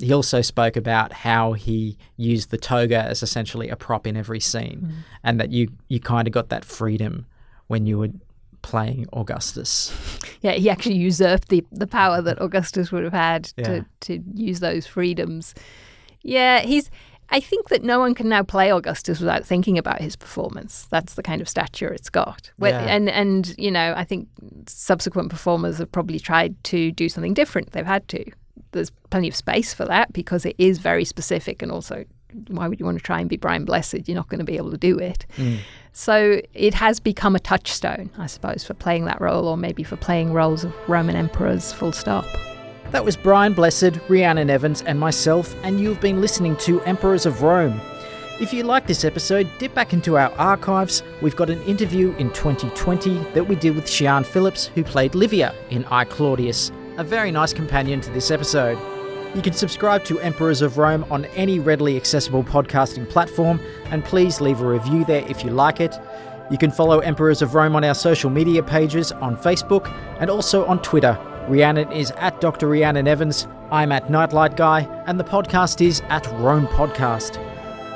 he 0.00 0.12
also 0.12 0.40
spoke 0.40 0.74
about 0.74 1.12
how 1.12 1.52
he 1.52 1.98
used 2.16 2.50
the 2.50 2.56
toga 2.56 3.02
as 3.02 3.22
essentially 3.22 3.68
a 3.68 3.76
prop 3.76 4.06
in 4.06 4.16
every 4.16 4.40
scene, 4.40 4.88
mm. 4.88 4.92
and 5.22 5.38
that 5.38 5.50
you 5.50 5.70
you 5.88 6.00
kind 6.00 6.26
of 6.26 6.32
got 6.32 6.48
that 6.48 6.64
freedom 6.64 7.26
when 7.66 7.84
you 7.86 7.98
were 7.98 8.08
playing 8.62 9.06
Augustus. 9.12 9.92
Yeah, 10.40 10.52
he 10.52 10.70
actually 10.70 10.96
usurped 10.96 11.48
the 11.48 11.62
the 11.70 11.86
power 11.86 12.22
that 12.22 12.40
Augustus 12.40 12.90
would 12.90 13.04
have 13.04 13.12
had 13.12 13.52
yeah. 13.58 13.64
to 13.64 13.86
to 14.00 14.22
use 14.32 14.60
those 14.60 14.86
freedoms. 14.86 15.54
Yeah, 16.22 16.60
he's 16.60 16.90
I 17.30 17.40
think 17.40 17.68
that 17.68 17.82
no 17.82 18.00
one 18.00 18.14
can 18.14 18.28
now 18.28 18.42
play 18.42 18.72
Augustus 18.72 19.20
without 19.20 19.44
thinking 19.44 19.78
about 19.78 20.00
his 20.00 20.16
performance. 20.16 20.86
That's 20.90 21.14
the 21.14 21.22
kind 21.22 21.40
of 21.40 21.48
stature 21.48 21.88
it's 21.88 22.10
got. 22.10 22.50
Yeah. 22.60 22.80
And 22.80 23.08
and 23.08 23.54
you 23.56 23.70
know, 23.70 23.94
I 23.96 24.04
think 24.04 24.28
subsequent 24.66 25.30
performers 25.30 25.78
have 25.78 25.92
probably 25.92 26.18
tried 26.18 26.62
to 26.64 26.90
do 26.92 27.08
something 27.08 27.34
different. 27.34 27.72
They've 27.72 27.86
had 27.86 28.06
to. 28.08 28.24
There's 28.72 28.90
plenty 29.10 29.28
of 29.28 29.34
space 29.34 29.74
for 29.74 29.84
that 29.86 30.12
because 30.12 30.44
it 30.44 30.54
is 30.58 30.78
very 30.78 31.04
specific 31.04 31.62
and 31.62 31.72
also 31.72 32.04
why 32.48 32.68
would 32.68 32.78
you 32.78 32.86
want 32.86 32.98
to 32.98 33.02
try 33.02 33.20
and 33.20 33.28
be 33.28 33.36
Brian 33.36 33.64
Blessed? 33.64 34.08
You're 34.08 34.14
not 34.14 34.28
going 34.28 34.38
to 34.38 34.44
be 34.44 34.56
able 34.56 34.70
to 34.70 34.76
do 34.76 34.98
it. 34.98 35.26
Mm. 35.36 35.58
So 35.92 36.40
it 36.54 36.74
has 36.74 37.00
become 37.00 37.34
a 37.34 37.40
touchstone, 37.40 38.10
I 38.18 38.26
suppose, 38.26 38.64
for 38.64 38.74
playing 38.74 39.06
that 39.06 39.20
role 39.20 39.48
or 39.48 39.56
maybe 39.56 39.82
for 39.82 39.96
playing 39.96 40.32
roles 40.32 40.64
of 40.64 40.72
Roman 40.88 41.16
emperors 41.16 41.72
full 41.72 41.92
stop. 41.92 42.26
That 42.90 43.04
was 43.04 43.16
Brian 43.16 43.52
Blessed, 43.52 44.00
Rhiannon 44.08 44.50
Evans, 44.50 44.82
and 44.82 44.98
myself, 44.98 45.54
and 45.62 45.78
you've 45.78 46.00
been 46.00 46.20
listening 46.20 46.56
to 46.56 46.82
Emperors 46.82 47.24
of 47.24 47.40
Rome. 47.40 47.80
If 48.40 48.52
you 48.52 48.64
like 48.64 48.88
this 48.88 49.04
episode, 49.04 49.48
dip 49.60 49.72
back 49.74 49.92
into 49.92 50.18
our 50.18 50.32
archives. 50.32 51.04
We've 51.22 51.36
got 51.36 51.50
an 51.50 51.62
interview 51.62 52.12
in 52.16 52.30
2020 52.30 53.18
that 53.32 53.44
we 53.44 53.54
did 53.54 53.76
with 53.76 53.84
Siân 53.84 54.26
Phillips, 54.26 54.66
who 54.66 54.82
played 54.82 55.14
Livia 55.14 55.54
in 55.70 55.84
I 55.84 56.02
Claudius, 56.04 56.72
a 56.96 57.04
very 57.04 57.30
nice 57.30 57.52
companion 57.52 58.00
to 58.00 58.10
this 58.10 58.32
episode. 58.32 58.76
You 59.36 59.42
can 59.42 59.52
subscribe 59.52 60.02
to 60.06 60.18
Emperors 60.18 60.60
of 60.60 60.76
Rome 60.76 61.06
on 61.12 61.26
any 61.26 61.60
readily 61.60 61.96
accessible 61.96 62.42
podcasting 62.42 63.08
platform, 63.08 63.60
and 63.92 64.04
please 64.04 64.40
leave 64.40 64.62
a 64.62 64.66
review 64.66 65.04
there 65.04 65.24
if 65.28 65.44
you 65.44 65.52
like 65.52 65.78
it. 65.78 65.94
You 66.50 66.58
can 66.58 66.72
follow 66.72 66.98
Emperors 66.98 67.40
of 67.40 67.54
Rome 67.54 67.76
on 67.76 67.84
our 67.84 67.94
social 67.94 68.30
media 68.30 68.64
pages 68.64 69.12
on 69.12 69.36
Facebook 69.36 69.88
and 70.18 70.28
also 70.28 70.66
on 70.66 70.82
Twitter 70.82 71.16
Rhiannon 71.48 71.90
is 71.92 72.10
at 72.12 72.40
Dr. 72.40 72.68
Rhiannon 72.68 73.08
Evans. 73.08 73.46
I'm 73.70 73.92
at 73.92 74.10
Nightlight 74.10 74.56
Guy, 74.56 74.82
and 75.06 75.18
the 75.18 75.24
podcast 75.24 75.84
is 75.84 76.02
at 76.08 76.26
Rome 76.38 76.66
Podcast. 76.68 77.34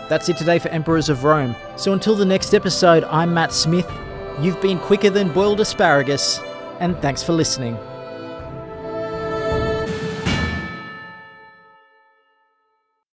That's 0.08 0.28
it 0.28 0.36
today 0.36 0.58
for 0.58 0.68
Emperors 0.68 1.08
of 1.08 1.24
Rome. 1.24 1.54
So 1.76 1.92
until 1.92 2.14
the 2.14 2.24
next 2.24 2.54
episode, 2.54 3.04
I'm 3.04 3.32
Matt 3.32 3.52
Smith. 3.52 3.90
You've 4.40 4.60
been 4.60 4.78
quicker 4.78 5.10
than 5.10 5.32
boiled 5.32 5.60
asparagus, 5.60 6.40
and 6.80 6.96
thanks 6.98 7.22
for 7.22 7.32
listening. 7.32 7.78